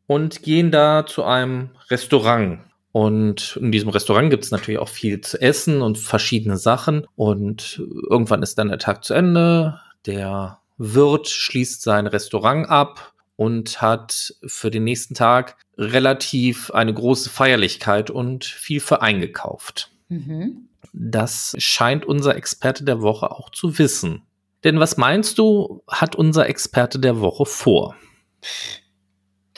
und 0.07 0.43
gehen 0.43 0.71
da 0.71 1.07
zu 1.07 1.25
einem 1.25 1.71
Restaurant. 1.91 2.61
Und 2.93 3.59
in 3.61 3.73
diesem 3.73 3.91
Restaurant 3.91 4.31
gibt 4.31 4.45
es 4.45 4.51
natürlich 4.51 4.81
auch 4.81 4.89
viel 4.89 5.21
zu 5.21 5.41
essen 5.41 5.83
und 5.83 5.99
verschiedene 5.99 6.57
Sachen. 6.57 7.07
Und 7.15 7.83
irgendwann 8.09 8.43
ist 8.43 8.57
dann 8.59 8.69
der 8.69 8.79
Tag 8.79 9.05
zu 9.05 9.13
Ende. 9.13 9.79
Der 10.07 10.61
Wirt 10.79 11.29
schließt 11.29 11.83
sein 11.83 12.07
Restaurant 12.07 12.71
ab 12.71 13.13
und 13.37 13.83
hat 13.83 14.35
für 14.47 14.71
den 14.71 14.85
nächsten 14.85 15.15
Tag 15.15 15.57
relativ 15.77 16.71
eine 16.71 16.95
große 16.95 17.29
Feierlichkeit 17.29 18.11
und 18.11 18.47
viel 18.47 18.81
für 18.81 19.03
eingekauft. 19.03 19.91
Mhm. 20.09 20.69
Das 20.93 21.55
scheint 21.59 22.07
unser 22.07 22.37
Experte 22.37 22.85
der 22.85 23.03
Woche 23.03 23.31
auch 23.31 23.51
zu 23.51 23.79
wissen. 23.79 24.23
Denn 24.65 24.81
was 24.81 24.97
meinst 24.97 25.39
du, 25.39 25.83
hat 25.87 26.17
unser 26.17 26.49
Experte 26.49 26.99
der 26.99 27.21
Woche 27.21 27.45
vor? 27.45 27.95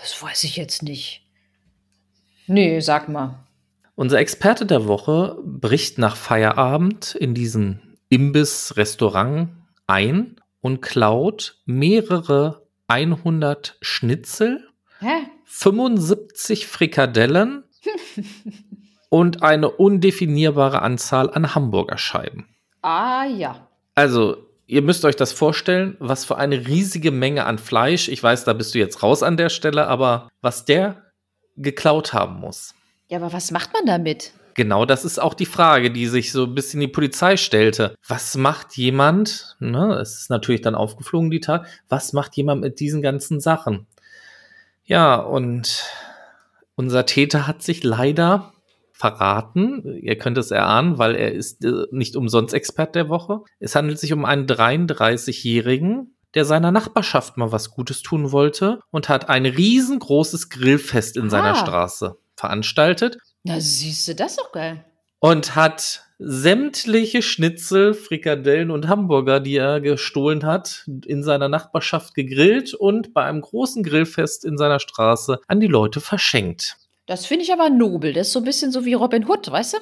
Das 0.01 0.23
weiß 0.23 0.45
ich 0.45 0.57
jetzt 0.57 0.83
nicht. 0.83 1.23
Nee, 2.47 2.81
sag 2.81 3.09
mal. 3.09 3.45
Unser 3.95 4.19
Experte 4.19 4.65
der 4.65 4.87
Woche 4.87 5.37
bricht 5.45 5.99
nach 5.99 6.17
Feierabend 6.17 7.15
in 7.15 7.35
diesen 7.35 7.99
Imbiss-Restaurant 8.09 9.51
ein 9.87 10.37
und 10.61 10.81
klaut 10.81 11.61
mehrere 11.67 12.67
100 12.87 13.77
Schnitzel, 13.81 14.67
Hä? 15.01 15.27
75 15.45 16.67
Frikadellen 16.67 17.65
und 19.09 19.43
eine 19.43 19.71
undefinierbare 19.71 20.83
Anzahl 20.83 21.31
an 21.31 21.55
Hamburgerscheiben. 21.55 22.47
Ah 22.83 23.25
ja. 23.25 23.69
Also, 23.95 24.48
ihr 24.69 24.83
müsst 24.83 25.05
euch 25.05 25.17
das 25.17 25.33
vorstellen, 25.33 25.97
was 25.99 26.25
für 26.25 26.37
eine 26.37 26.69
riesige 26.69 27.11
Menge 27.11 27.47
an 27.47 27.59
Fleisch. 27.59 28.09
Ich 28.09 28.23
weiß, 28.23 28.45
da 28.45 28.53
bist 28.53 28.75
du 28.75 28.79
jetzt 28.79 29.03
raus 29.03 29.25
an 29.25 29.37
der 29.37 29.49
Stelle, 29.49 29.89
aber 29.89 30.29
was 30.43 30.65
der 30.65 31.03
geklaut 31.57 32.13
haben 32.13 32.39
muss. 32.39 32.75
Ja, 33.09 33.19
aber 33.19 33.33
was 33.33 33.51
macht 33.51 33.73
man 33.73 33.87
damit? 33.87 34.33
Genau, 34.55 34.85
das 34.85 35.05
ist 35.05 35.19
auch 35.19 35.35
die 35.35 35.47
Frage, 35.47 35.91
die 35.91 36.07
sich 36.07 36.33
so 36.33 36.45
ein 36.45 36.55
bisschen 36.55 36.81
die 36.81 36.89
Polizei 36.89 37.37
stellte. 37.37 37.95
Was 38.07 38.37
macht 38.37 38.77
jemand, 38.77 39.57
ne, 39.59 39.95
es 40.01 40.19
ist 40.19 40.31
natürlich 40.31 40.61
dann 40.61 40.75
aufgeflogen 40.75 41.31
die 41.31 41.41
Tat, 41.41 41.67
was 41.89 42.13
macht 42.13 42.37
jemand 42.37 42.61
mit 42.61 42.79
diesen 42.81 43.01
ganzen 43.01 43.41
Sachen? 43.41 43.87
Ja, 44.85 45.17
und 45.17 45.85
unser 46.75 47.07
Täter 47.07 47.47
hat 47.47 47.63
sich 47.63 47.85
leider 47.85 48.53
verraten. 48.99 49.99
Ihr 50.03 50.19
könnt 50.19 50.39
es 50.39 50.51
erahnen, 50.51 50.99
weil 50.99 51.15
er 51.15 51.33
ist 51.33 51.65
äh, 51.65 51.87
nicht 51.93 52.17
umsonst 52.17 52.53
Expert 52.53 52.97
der 52.97 53.09
Woche. 53.09 53.43
Es 53.61 53.77
handelt 53.77 53.99
sich 53.99 54.13
um 54.13 54.25
einen 54.25 54.47
33-Jährigen, 54.47 56.17
der 56.35 56.45
seiner 56.45 56.73
Nachbarschaft 56.73 57.37
mal 57.37 57.53
was 57.53 57.71
Gutes 57.71 58.03
tun 58.03 58.33
wollte 58.33 58.81
und 58.91 59.09
hat 59.09 59.29
ein 59.29 59.47
riesengroßes 59.47 60.51
Grillfest 60.51 61.17
in 61.17 61.27
ah. 61.27 61.31
seiner 61.31 61.55
Straße 61.55 62.19
veranstaltet. 62.35 63.19
Na, 63.45 63.61
siehst 63.61 64.09
du, 64.09 64.17
das 64.17 64.33
ist 64.33 64.41
doch 64.41 64.53
geil. 64.53 64.85
Und 65.21 65.55
hat 65.55 66.03
sämtliche 66.19 67.23
Schnitzel, 67.23 67.95
Frikadellen 67.95 68.73
und 68.73 68.89
Hamburger, 68.89 69.39
die 69.39 69.57
er 69.57 69.81
gestohlen 69.81 70.45
hat, 70.45 70.85
in 71.07 71.23
seiner 71.23 71.49
Nachbarschaft 71.49 72.15
gegrillt 72.15 72.75
und 72.75 73.15
bei 73.15 73.25
einem 73.25 73.41
großen 73.41 73.85
Grillfest 73.85 74.45
in 74.45 74.59
seiner 74.59 74.81
Straße 74.81 75.39
an 75.47 75.61
die 75.61 75.69
Leute 75.69 76.01
verschenkt. 76.01 76.77
Das 77.09 77.25
finde 77.25 77.43
ich 77.43 77.53
aber 77.53 77.71
nobel. 77.71 78.13
Das 78.13 78.29
ist 78.29 78.33
so 78.35 78.41
ein 78.41 78.45
bisschen 78.45 78.71
so 78.71 78.85
wie 78.85 78.93
Robin 78.93 79.27
Hood, 79.27 79.51
weißt 79.51 79.75
du? 79.75 79.79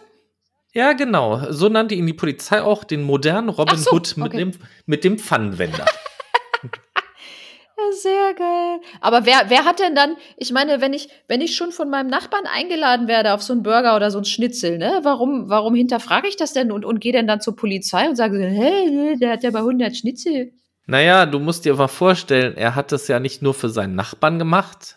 Ja, 0.72 0.92
genau. 0.92 1.50
So 1.50 1.68
nannte 1.68 1.96
ihn 1.96 2.06
die 2.06 2.14
Polizei 2.14 2.62
auch 2.62 2.84
den 2.84 3.02
modernen 3.02 3.48
Robin 3.48 3.78
so, 3.78 3.90
Hood 3.90 4.16
mit, 4.16 4.28
okay. 4.28 4.36
dem, 4.38 4.52
mit 4.86 5.02
dem 5.02 5.18
Pfannenwender. 5.18 5.86
sehr 8.02 8.32
geil. 8.34 8.80
Aber 9.00 9.26
wer, 9.26 9.46
wer 9.48 9.64
hat 9.64 9.80
denn 9.80 9.96
dann, 9.96 10.16
ich 10.36 10.52
meine, 10.52 10.80
wenn 10.80 10.92
ich, 10.92 11.08
wenn 11.26 11.40
ich 11.40 11.56
schon 11.56 11.72
von 11.72 11.90
meinem 11.90 12.08
Nachbarn 12.08 12.46
eingeladen 12.46 13.08
werde 13.08 13.34
auf 13.34 13.42
so 13.42 13.52
einen 13.52 13.64
Burger 13.64 13.96
oder 13.96 14.12
so 14.12 14.18
einen 14.18 14.24
Schnitzel, 14.24 14.78
ne, 14.78 15.00
warum, 15.02 15.48
warum 15.48 15.74
hinterfrage 15.74 16.28
ich 16.28 16.36
das 16.36 16.52
denn 16.52 16.70
und, 16.70 16.84
und 16.84 17.00
gehe 17.00 17.12
dann 17.12 17.26
dann 17.26 17.40
zur 17.40 17.56
Polizei 17.56 18.08
und 18.08 18.14
sage, 18.14 18.38
hey, 18.38 19.16
der 19.18 19.32
hat 19.32 19.42
ja 19.42 19.50
bei 19.50 19.58
100 19.58 19.96
Schnitzel. 19.96 20.52
Naja, 20.86 21.26
du 21.26 21.40
musst 21.40 21.64
dir 21.64 21.74
mal 21.74 21.88
vorstellen, 21.88 22.56
er 22.56 22.76
hat 22.76 22.92
das 22.92 23.08
ja 23.08 23.18
nicht 23.18 23.42
nur 23.42 23.54
für 23.54 23.68
seinen 23.68 23.96
Nachbarn 23.96 24.38
gemacht, 24.38 24.95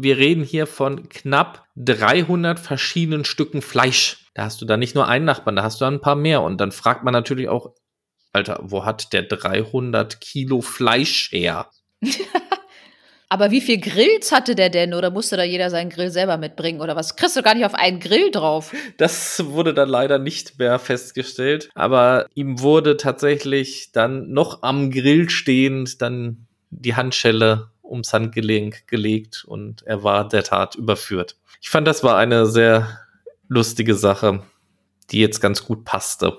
wir 0.00 0.16
reden 0.16 0.44
hier 0.44 0.68
von 0.68 1.08
knapp 1.08 1.66
300 1.74 2.60
verschiedenen 2.60 3.24
Stücken 3.24 3.62
Fleisch. 3.62 4.26
Da 4.34 4.44
hast 4.44 4.60
du 4.62 4.64
dann 4.64 4.78
nicht 4.78 4.94
nur 4.94 5.08
einen 5.08 5.24
Nachbarn, 5.24 5.56
da 5.56 5.64
hast 5.64 5.80
du 5.80 5.86
ein 5.86 6.00
paar 6.00 6.14
mehr. 6.14 6.42
Und 6.42 6.60
dann 6.60 6.70
fragt 6.70 7.02
man 7.02 7.12
natürlich 7.12 7.48
auch, 7.48 7.72
Alter, 8.32 8.60
wo 8.62 8.84
hat 8.84 9.12
der 9.12 9.22
300 9.22 10.20
Kilo 10.20 10.60
Fleisch 10.60 11.32
her? 11.32 11.68
Aber 13.28 13.50
wie 13.50 13.60
viel 13.60 13.80
Grills 13.80 14.30
hatte 14.30 14.54
der 14.54 14.70
denn? 14.70 14.94
Oder 14.94 15.10
musste 15.10 15.36
da 15.36 15.42
jeder 15.42 15.68
seinen 15.68 15.90
Grill 15.90 16.12
selber 16.12 16.38
mitbringen? 16.38 16.80
Oder 16.80 16.94
was? 16.94 17.16
Kriegst 17.16 17.36
du 17.36 17.42
gar 17.42 17.54
nicht 17.54 17.66
auf 17.66 17.74
einen 17.74 17.98
Grill 17.98 18.30
drauf? 18.30 18.72
Das 18.98 19.44
wurde 19.46 19.74
dann 19.74 19.88
leider 19.88 20.18
nicht 20.20 20.60
mehr 20.60 20.78
festgestellt. 20.78 21.70
Aber 21.74 22.26
ihm 22.34 22.60
wurde 22.60 22.96
tatsächlich 22.96 23.90
dann 23.92 24.30
noch 24.30 24.62
am 24.62 24.92
Grill 24.92 25.28
stehend 25.28 26.00
dann 26.00 26.46
die 26.70 26.94
Handschelle 26.94 27.70
ums 27.88 28.12
Handgelenk 28.12 28.86
gelegt 28.86 29.44
und 29.46 29.82
er 29.82 30.02
war 30.02 30.28
der 30.28 30.42
Tat 30.42 30.74
überführt. 30.74 31.36
Ich 31.60 31.70
fand, 31.70 31.86
das 31.86 32.04
war 32.04 32.16
eine 32.16 32.46
sehr 32.46 33.00
lustige 33.48 33.94
Sache, 33.94 34.42
die 35.10 35.20
jetzt 35.20 35.40
ganz 35.40 35.64
gut 35.64 35.84
passte. 35.84 36.38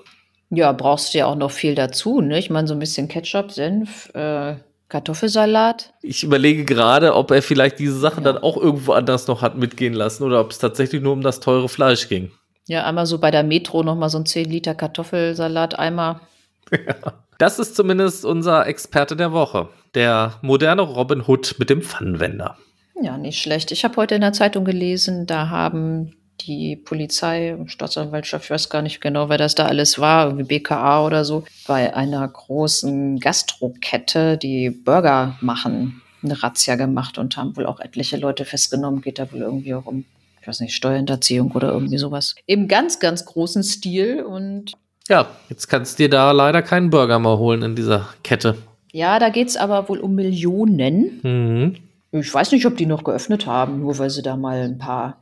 Ja, 0.50 0.72
brauchst 0.72 1.14
du 1.14 1.18
ja 1.18 1.26
auch 1.26 1.36
noch 1.36 1.50
viel 1.50 1.74
dazu, 1.74 2.20
ne? 2.20 2.38
Ich 2.38 2.50
meine, 2.50 2.66
so 2.66 2.74
ein 2.74 2.80
bisschen 2.80 3.08
Ketchup, 3.08 3.52
Senf, 3.52 4.12
äh, 4.14 4.56
Kartoffelsalat. 4.88 5.94
Ich 6.02 6.24
überlege 6.24 6.64
gerade, 6.64 7.14
ob 7.14 7.30
er 7.30 7.42
vielleicht 7.42 7.78
diese 7.78 7.98
Sache 7.98 8.16
ja. 8.16 8.32
dann 8.32 8.38
auch 8.38 8.56
irgendwo 8.56 8.92
anders 8.92 9.28
noch 9.28 9.42
hat 9.42 9.56
mitgehen 9.56 9.94
lassen 9.94 10.24
oder 10.24 10.40
ob 10.40 10.50
es 10.50 10.58
tatsächlich 10.58 11.00
nur 11.00 11.12
um 11.12 11.22
das 11.22 11.40
teure 11.40 11.68
Fleisch 11.68 12.08
ging. 12.08 12.32
Ja, 12.66 12.84
einmal 12.84 13.06
so 13.06 13.18
bei 13.18 13.30
der 13.30 13.44
Metro 13.44 13.82
noch 13.82 13.96
mal 13.96 14.08
so 14.08 14.18
ein 14.18 14.26
10 14.26 14.48
Liter 14.50 14.74
Kartoffelsalat, 14.74 15.78
einmal. 15.78 16.20
Ja. 16.72 17.24
Das 17.40 17.58
ist 17.58 17.74
zumindest 17.74 18.26
unser 18.26 18.66
Experte 18.66 19.16
der 19.16 19.32
Woche. 19.32 19.70
Der 19.94 20.34
moderne 20.42 20.82
Robin 20.82 21.22
Hood 21.26 21.54
mit 21.58 21.70
dem 21.70 21.80
Pfannenwender. 21.80 22.58
Ja, 23.00 23.16
nicht 23.16 23.40
schlecht. 23.40 23.72
Ich 23.72 23.82
habe 23.82 23.96
heute 23.96 24.14
in 24.14 24.20
der 24.20 24.34
Zeitung 24.34 24.66
gelesen, 24.66 25.24
da 25.24 25.48
haben 25.48 26.14
die 26.42 26.76
Polizei, 26.76 27.56
Staatsanwaltschaft, 27.64 28.44
ich 28.44 28.50
weiß 28.50 28.68
gar 28.68 28.82
nicht 28.82 29.00
genau, 29.00 29.30
wer 29.30 29.38
das 29.38 29.54
da 29.54 29.64
alles 29.64 29.98
war, 29.98 30.26
irgendwie 30.26 30.58
BKA 30.58 31.06
oder 31.06 31.24
so, 31.24 31.44
bei 31.66 31.96
einer 31.96 32.28
großen 32.28 33.18
Gastrokette, 33.20 34.36
die 34.36 34.68
Burger 34.68 35.38
machen, 35.40 36.02
eine 36.22 36.42
Razzia 36.42 36.76
gemacht 36.76 37.16
und 37.16 37.38
haben 37.38 37.56
wohl 37.56 37.64
auch 37.64 37.80
etliche 37.80 38.18
Leute 38.18 38.44
festgenommen. 38.44 39.00
Geht 39.00 39.18
da 39.18 39.32
wohl 39.32 39.40
irgendwie 39.40 39.72
auch 39.72 39.86
um, 39.86 40.04
ich 40.42 40.46
weiß 40.46 40.60
nicht, 40.60 40.74
Steuerhinterziehung 40.74 41.52
oder 41.52 41.72
irgendwie 41.72 41.96
sowas. 41.96 42.34
Im 42.44 42.68
ganz, 42.68 43.00
ganz 43.00 43.24
großen 43.24 43.62
Stil 43.62 44.24
und 44.24 44.74
ja, 45.08 45.28
jetzt 45.48 45.68
kannst 45.68 45.98
du 45.98 46.04
dir 46.04 46.10
da 46.10 46.30
leider 46.32 46.62
keinen 46.62 46.90
Burger 46.90 47.18
mehr 47.18 47.38
holen 47.38 47.62
in 47.62 47.76
dieser 47.76 48.08
Kette. 48.22 48.56
Ja, 48.92 49.18
da 49.18 49.28
geht 49.28 49.48
es 49.48 49.56
aber 49.56 49.88
wohl 49.88 49.98
um 49.98 50.14
Millionen. 50.14 51.20
Mhm. 51.22 51.76
Ich 52.12 52.32
weiß 52.32 52.52
nicht, 52.52 52.66
ob 52.66 52.76
die 52.76 52.86
noch 52.86 53.04
geöffnet 53.04 53.46
haben, 53.46 53.80
nur 53.80 53.98
weil 53.98 54.10
sie 54.10 54.22
da 54.22 54.36
mal 54.36 54.62
ein 54.62 54.78
paar 54.78 55.20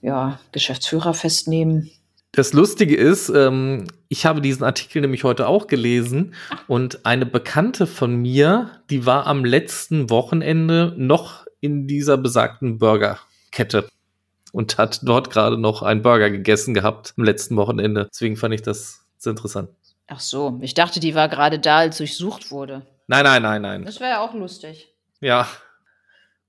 ja, 0.00 0.40
Geschäftsführer 0.52 1.14
festnehmen. 1.14 1.90
Das 2.32 2.54
Lustige 2.54 2.96
ist, 2.96 3.28
ähm, 3.28 3.84
ich 4.08 4.24
habe 4.24 4.40
diesen 4.40 4.64
Artikel 4.64 5.02
nämlich 5.02 5.22
heute 5.22 5.46
auch 5.46 5.66
gelesen 5.66 6.34
und 6.66 7.04
eine 7.04 7.26
Bekannte 7.26 7.86
von 7.86 8.16
mir, 8.16 8.70
die 8.88 9.04
war 9.04 9.26
am 9.26 9.44
letzten 9.44 10.08
Wochenende 10.08 10.94
noch 10.96 11.44
in 11.60 11.86
dieser 11.86 12.16
besagten 12.16 12.78
Burgerkette 12.78 13.86
und 14.52 14.78
hat 14.78 15.00
dort 15.02 15.30
gerade 15.30 15.58
noch 15.58 15.82
einen 15.82 16.02
Burger 16.02 16.30
gegessen 16.30 16.74
gehabt 16.74 17.14
am 17.16 17.24
letzten 17.24 17.56
Wochenende. 17.56 18.08
Deswegen 18.12 18.36
fand 18.36 18.54
ich 18.54 18.62
das 18.62 19.04
sehr 19.16 19.30
interessant. 19.30 19.70
Ach 20.06 20.20
so, 20.20 20.58
ich 20.60 20.74
dachte, 20.74 21.00
die 21.00 21.14
war 21.14 21.28
gerade 21.28 21.58
da, 21.58 21.78
als 21.78 21.98
durchsucht 21.98 22.50
wurde. 22.50 22.86
Nein, 23.06 23.24
nein, 23.24 23.42
nein, 23.42 23.62
nein. 23.62 23.84
Das 23.84 23.98
wäre 23.98 24.10
ja 24.10 24.20
auch 24.20 24.34
lustig. 24.34 24.92
Ja. 25.20 25.48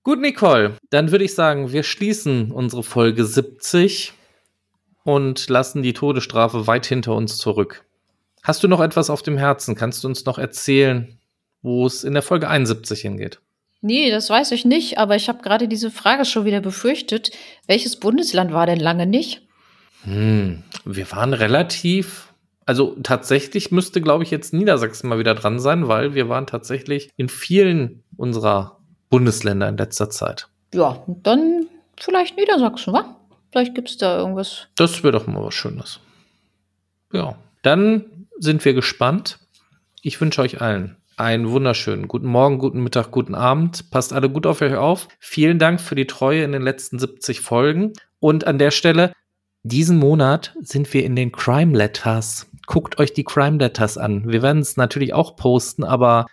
Gut, 0.04 0.20
Nicole. 0.20 0.76
Dann 0.89 1.12
würde 1.12 1.24
ich 1.24 1.34
sagen, 1.34 1.72
wir 1.72 1.84
schließen 1.84 2.51
unsere 2.51 2.84
Folge 2.84 3.26
70 3.26 4.14
und 5.04 5.49
lassen 5.49 5.82
die 5.82 5.93
Todesstrafe 5.93 6.68
weit 6.68 6.86
hinter 6.86 7.16
uns 7.16 7.38
zurück. 7.38 7.86
Hast 8.43 8.64
du 8.64 8.68
noch 8.68 8.82
etwas 8.82 9.10
auf 9.10 9.22
dem 9.22 9.38
Herzen? 9.38 9.76
Kannst 9.76 10.04
du 10.04 10.10
uns 10.10 10.26
noch 10.26 10.38
erzählen, 10.38 11.18
wo 11.62 11.86
es 11.86 12.04
in 12.04 12.14
der 12.14 12.24
Folge 12.24 12.49
71 12.49 13.01
hingeht? 13.01 13.39
Nee, 13.86 14.12
das 14.12 14.30
weiß 14.30 14.54
ich 14.54 14.64
nicht, 14.64 14.98
aber 14.98 15.18
ich 15.18 15.28
habe 15.28 15.44
gerade 15.44 15.68
diese 15.68 15.92
Frage 15.92 16.24
schon 16.24 16.46
wieder 16.46 16.62
befürchtet. 16.62 17.32
Welches 17.68 18.00
Bundesland 18.00 18.54
war 18.54 18.66
denn 18.66 18.80
lange 18.80 19.06
nicht? 19.06 19.42
Hm, 20.06 20.64
wir 20.86 21.12
waren 21.12 21.34
relativ. 21.34 22.34
Also 22.66 22.96
tatsächlich 23.04 23.72
müsste, 23.72 24.00
glaube 24.00 24.24
ich, 24.24 24.32
jetzt 24.32 24.54
Niedersachsen 24.54 25.10
mal 25.10 25.20
wieder 25.20 25.36
dran 25.36 25.60
sein, 25.60 25.90
weil 25.90 26.14
wir 26.14 26.30
waren 26.30 26.48
tatsächlich 26.48 27.10
in 27.18 27.28
vielen 27.28 28.06
unserer 28.16 28.80
Bundesländer 29.10 29.68
in 29.68 29.76
letzter 29.76 30.10
Zeit. 30.10 30.48
Ja, 30.74 31.04
dann 31.06 31.68
vielleicht 32.00 32.38
Niedersachsen, 32.38 32.94
wa? 32.94 33.18
Vielleicht 33.52 33.76
gibt 33.76 33.90
es 33.90 33.98
da 33.98 34.18
irgendwas. 34.18 34.70
Das 34.78 35.04
wäre 35.04 35.12
doch 35.12 35.28
mal 35.28 35.44
was 35.44 35.56
Schönes. 35.56 36.00
Ja, 37.12 37.36
dann 37.64 38.28
sind 38.40 38.64
wir 38.64 38.74
gespannt. 38.74 39.40
Ich 40.02 40.22
wünsche 40.22 40.42
euch 40.42 40.62
allen 40.62 40.96
einen 41.24 41.49
wunderschönen 41.49 42.09
guten 42.09 42.28
Morgen, 42.28 42.59
guten 42.59 42.84
Mittag, 42.84 43.11
guten 43.11 43.34
Abend. 43.34 43.89
Passt 43.91 44.11
alle 44.11 44.30
gut 44.30 44.45
auf 44.45 44.61
euch 44.61 44.76
auf. 44.76 45.07
Vielen 45.19 45.57
Dank 45.57 45.80
für 45.80 45.95
die 45.95 46.05
Treue 46.05 46.43
in 46.43 46.51
den 46.51 46.61
letzten 46.61 46.99
70 46.99 47.39
Folgen. 47.39 47.93
Und 48.19 48.45
an 48.45 48.59
der 48.59 48.71
Stelle, 48.71 49.13
diesen 49.63 49.97
Monat 49.97 50.53
sind 50.59 50.93
wir 50.93 51.05
in 51.05 51.15
den 51.15 51.32
Crime 51.32 51.78
Letters. 51.78 52.49
Guckt 52.67 52.99
euch 52.99 53.13
die 53.13 53.24
Crime 53.24 53.57
Letters 53.57 53.97
an. 53.97 54.30
Wir 54.30 54.41
werden 54.41 54.61
es 54.61 54.76
natürlich 54.76 55.13
auch 55.13 55.38
posten, 55.38 55.86
aber 55.86 56.26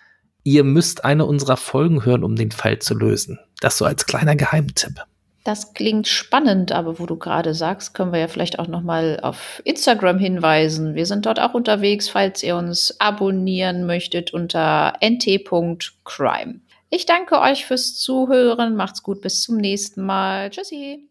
ihr 0.43 0.65
müsst 0.65 1.05
eine 1.05 1.25
unserer 1.25 1.57
Folgen 1.57 2.05
hören, 2.05 2.25
um 2.25 2.35
den 2.35 2.51
Fall 2.51 2.81
zu 2.81 2.95
lösen. 2.95 3.39
Das 3.61 3.79
so 3.79 3.85
als 3.85 4.07
kleiner 4.07 4.35
Geheimtipp. 4.35 5.05
Das 5.45 5.73
klingt 5.73 6.07
spannend, 6.07 6.73
aber 6.73 6.99
wo 6.99 7.07
du 7.07 7.17
gerade 7.17 7.55
sagst, 7.55 7.95
können 7.95 8.13
wir 8.13 8.21
ja 8.21 8.29
vielleicht 8.29 8.59
auch 8.59 8.69
noch 8.69 8.83
mal 8.83 9.19
auf 9.23 9.63
Instagram 9.65 10.19
hinweisen. 10.19 10.95
Wir 10.95 11.07
sind 11.07 11.25
dort 11.25 11.41
auch 11.41 11.55
unterwegs, 11.55 12.11
falls 12.11 12.43
ihr 12.43 12.57
uns 12.57 13.01
abonnieren 13.01 13.87
möchtet 13.87 14.35
unter 14.35 14.95
nt.crime. 15.03 16.61
Ich 16.91 17.07
danke 17.07 17.41
euch 17.41 17.65
fürs 17.65 17.95
Zuhören. 17.95 18.77
Macht's 18.77 19.03
gut, 19.03 19.23
bis 19.23 19.41
zum 19.43 19.57
nächsten 19.57 20.03
Mal. 20.03 20.51
Tschüssi. 20.51 21.10